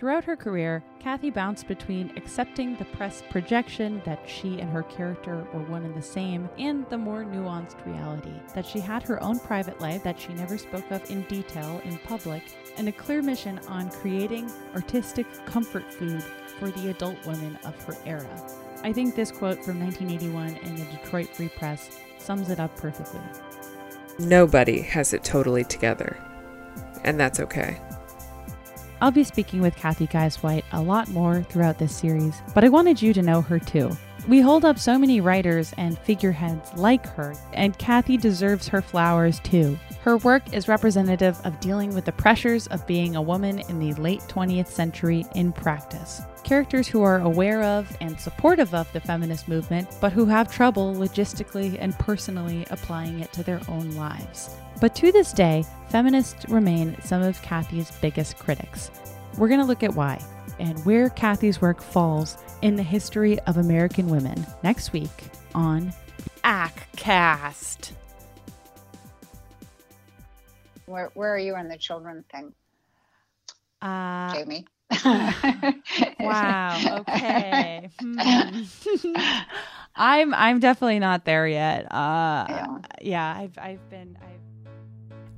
Throughout 0.00 0.24
her 0.24 0.34
career, 0.34 0.82
Cathy 0.98 1.28
bounced 1.28 1.68
between 1.68 2.10
accepting 2.16 2.74
the 2.74 2.86
press 2.86 3.22
projection 3.28 4.00
that 4.06 4.26
she 4.26 4.58
and 4.58 4.70
her 4.70 4.84
character 4.84 5.46
were 5.52 5.60
one 5.64 5.84
and 5.84 5.94
the 5.94 6.00
same, 6.00 6.48
and 6.56 6.88
the 6.88 6.96
more 6.96 7.22
nuanced 7.22 7.84
reality 7.84 8.32
that 8.54 8.64
she 8.64 8.80
had 8.80 9.02
her 9.02 9.22
own 9.22 9.38
private 9.40 9.78
life 9.78 10.02
that 10.02 10.18
she 10.18 10.32
never 10.32 10.56
spoke 10.56 10.90
of 10.90 11.10
in 11.10 11.20
detail 11.24 11.82
in 11.84 11.98
public, 11.98 12.42
and 12.78 12.88
a 12.88 12.92
clear 12.92 13.20
mission 13.20 13.60
on 13.68 13.90
creating 13.90 14.50
artistic 14.74 15.26
comfort 15.44 15.92
food 15.92 16.22
for 16.58 16.70
the 16.70 16.88
adult 16.88 17.22
women 17.26 17.58
of 17.66 17.84
her 17.84 17.94
era. 18.06 18.26
I 18.82 18.94
think 18.94 19.14
this 19.14 19.30
quote 19.30 19.62
from 19.62 19.80
1981 19.80 20.56
in 20.66 20.76
the 20.76 20.96
Detroit 20.96 21.28
Free 21.28 21.50
Press 21.50 21.90
sums 22.16 22.48
it 22.48 22.58
up 22.58 22.74
perfectly. 22.78 23.20
Nobody 24.18 24.80
has 24.80 25.12
it 25.12 25.24
totally 25.24 25.64
together, 25.64 26.16
and 27.04 27.20
that's 27.20 27.38
okay. 27.38 27.78
I'll 29.02 29.10
be 29.10 29.24
speaking 29.24 29.62
with 29.62 29.76
Cathy 29.76 30.06
Guisewite 30.06 30.64
a 30.72 30.82
lot 30.82 31.08
more 31.08 31.42
throughout 31.42 31.78
this 31.78 31.96
series, 31.96 32.42
but 32.54 32.64
I 32.64 32.68
wanted 32.68 33.00
you 33.00 33.14
to 33.14 33.22
know 33.22 33.40
her 33.40 33.58
too. 33.58 33.96
We 34.28 34.40
hold 34.42 34.66
up 34.66 34.78
so 34.78 34.98
many 34.98 35.22
writers 35.22 35.72
and 35.78 35.98
figureheads 35.98 36.74
like 36.76 37.06
her, 37.14 37.34
and 37.54 37.78
Cathy 37.78 38.18
deserves 38.18 38.68
her 38.68 38.82
flowers 38.82 39.40
too. 39.40 39.78
Her 40.02 40.18
work 40.18 40.42
is 40.52 40.68
representative 40.68 41.38
of 41.44 41.58
dealing 41.60 41.94
with 41.94 42.04
the 42.04 42.12
pressures 42.12 42.66
of 42.66 42.86
being 42.86 43.16
a 43.16 43.22
woman 43.22 43.60
in 43.70 43.78
the 43.78 43.94
late 43.94 44.20
20th 44.28 44.68
century 44.68 45.24
in 45.34 45.52
practice. 45.52 46.20
Characters 46.44 46.86
who 46.86 47.02
are 47.02 47.20
aware 47.20 47.62
of 47.62 47.96
and 48.02 48.20
supportive 48.20 48.74
of 48.74 48.92
the 48.92 49.00
feminist 49.00 49.48
movement, 49.48 49.88
but 50.00 50.12
who 50.12 50.26
have 50.26 50.52
trouble 50.52 50.94
logistically 50.94 51.78
and 51.80 51.98
personally 51.98 52.66
applying 52.70 53.20
it 53.20 53.32
to 53.32 53.42
their 53.42 53.60
own 53.68 53.92
lives. 53.92 54.54
But 54.80 54.94
to 54.96 55.12
this 55.12 55.32
day, 55.32 55.64
feminists 55.88 56.48
remain 56.48 56.96
some 57.02 57.22
of 57.22 57.40
Cathy's 57.42 57.90
biggest 58.00 58.38
critics. 58.38 58.90
We're 59.36 59.48
going 59.48 59.60
to 59.60 59.66
look 59.66 59.82
at 59.82 59.94
why 59.94 60.22
and 60.58 60.78
where 60.84 61.10
Cathy's 61.10 61.60
work 61.60 61.80
falls 61.82 62.36
in 62.62 62.76
the 62.76 62.82
history 62.82 63.38
of 63.40 63.56
American 63.56 64.08
women 64.08 64.46
next 64.62 64.92
week 64.92 65.10
on 65.54 65.92
Aack 66.44 66.72
Cast. 66.96 67.92
Where, 70.86 71.10
where 71.14 71.32
are 71.34 71.38
you 71.38 71.54
on 71.54 71.68
the 71.68 71.78
children 71.78 72.24
thing, 72.32 72.52
Uh, 73.80 74.34
Jamie? 74.34 74.66
wow. 76.20 77.04
Okay. 77.08 77.88
Hmm. 78.00 78.62
I'm 79.94 80.34
I'm 80.34 80.58
definitely 80.58 80.98
not 80.98 81.24
there 81.24 81.46
yet. 81.46 81.92
Uh, 81.92 82.80
yeah. 83.00 83.34
I've 83.36 83.56
I've 83.58 83.88
been 83.88 84.18
I've 84.20 84.39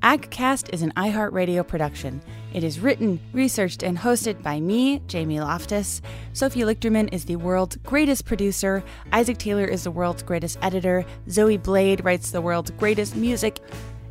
Aack 0.03 0.31
Cast 0.31 0.69
is 0.73 0.83
an 0.83 0.93
iHeartRadio 0.97 1.65
production. 1.67 2.21
It 2.53 2.65
is 2.65 2.81
written, 2.81 3.21
researched, 3.33 3.85
and 3.85 3.97
hosted 3.97 4.43
by 4.43 4.59
me, 4.59 4.99
Jamie 5.07 5.39
Loftus. 5.39 6.03
Sophie 6.33 6.63
Lichterman 6.63 7.09
is 7.13 7.25
the 7.25 7.37
world's 7.37 7.77
greatest 7.77 8.25
producer. 8.25 8.83
Isaac 9.13 9.39
Taylor 9.39 9.65
is 9.65 9.85
the 9.85 9.93
world's 9.93 10.25
greatest 10.25 10.59
editor. 10.61 11.05
Zoe 11.31 11.57
Blade 11.57 12.05
writes 12.05 12.33
the 12.33 12.41
world's 12.41 12.73
greatest 12.73 13.15
music. 13.15 13.61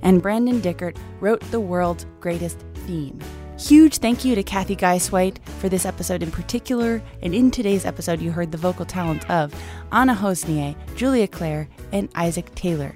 And 0.02 0.22
Brandon 0.22 0.62
Dickert 0.62 0.96
wrote 1.20 1.42
the 1.52 1.60
world's 1.60 2.06
greatest 2.22 2.64
theme. 2.86 3.20
Huge 3.60 3.98
thank 3.98 4.24
you 4.24 4.34
to 4.34 4.44
Cathy 4.44 4.78
Guisewite 4.78 5.44
for 5.60 5.68
this 5.68 5.86
episode 5.86 6.24
in 6.24 6.32
particular. 6.32 7.04
And 7.22 7.36
in 7.36 7.52
today's 7.52 7.86
episode, 7.86 8.22
you 8.22 8.32
heard 8.32 8.54
the 8.54 8.58
vocal 8.58 8.86
talent 8.86 9.30
of 9.30 9.54
Anna 9.92 10.16
Hossnieh, 10.16 10.74
Julia 10.96 11.28
Clare, 11.28 11.68
and 11.92 12.08
Isaac 12.16 12.56
Taylor. 12.56 12.96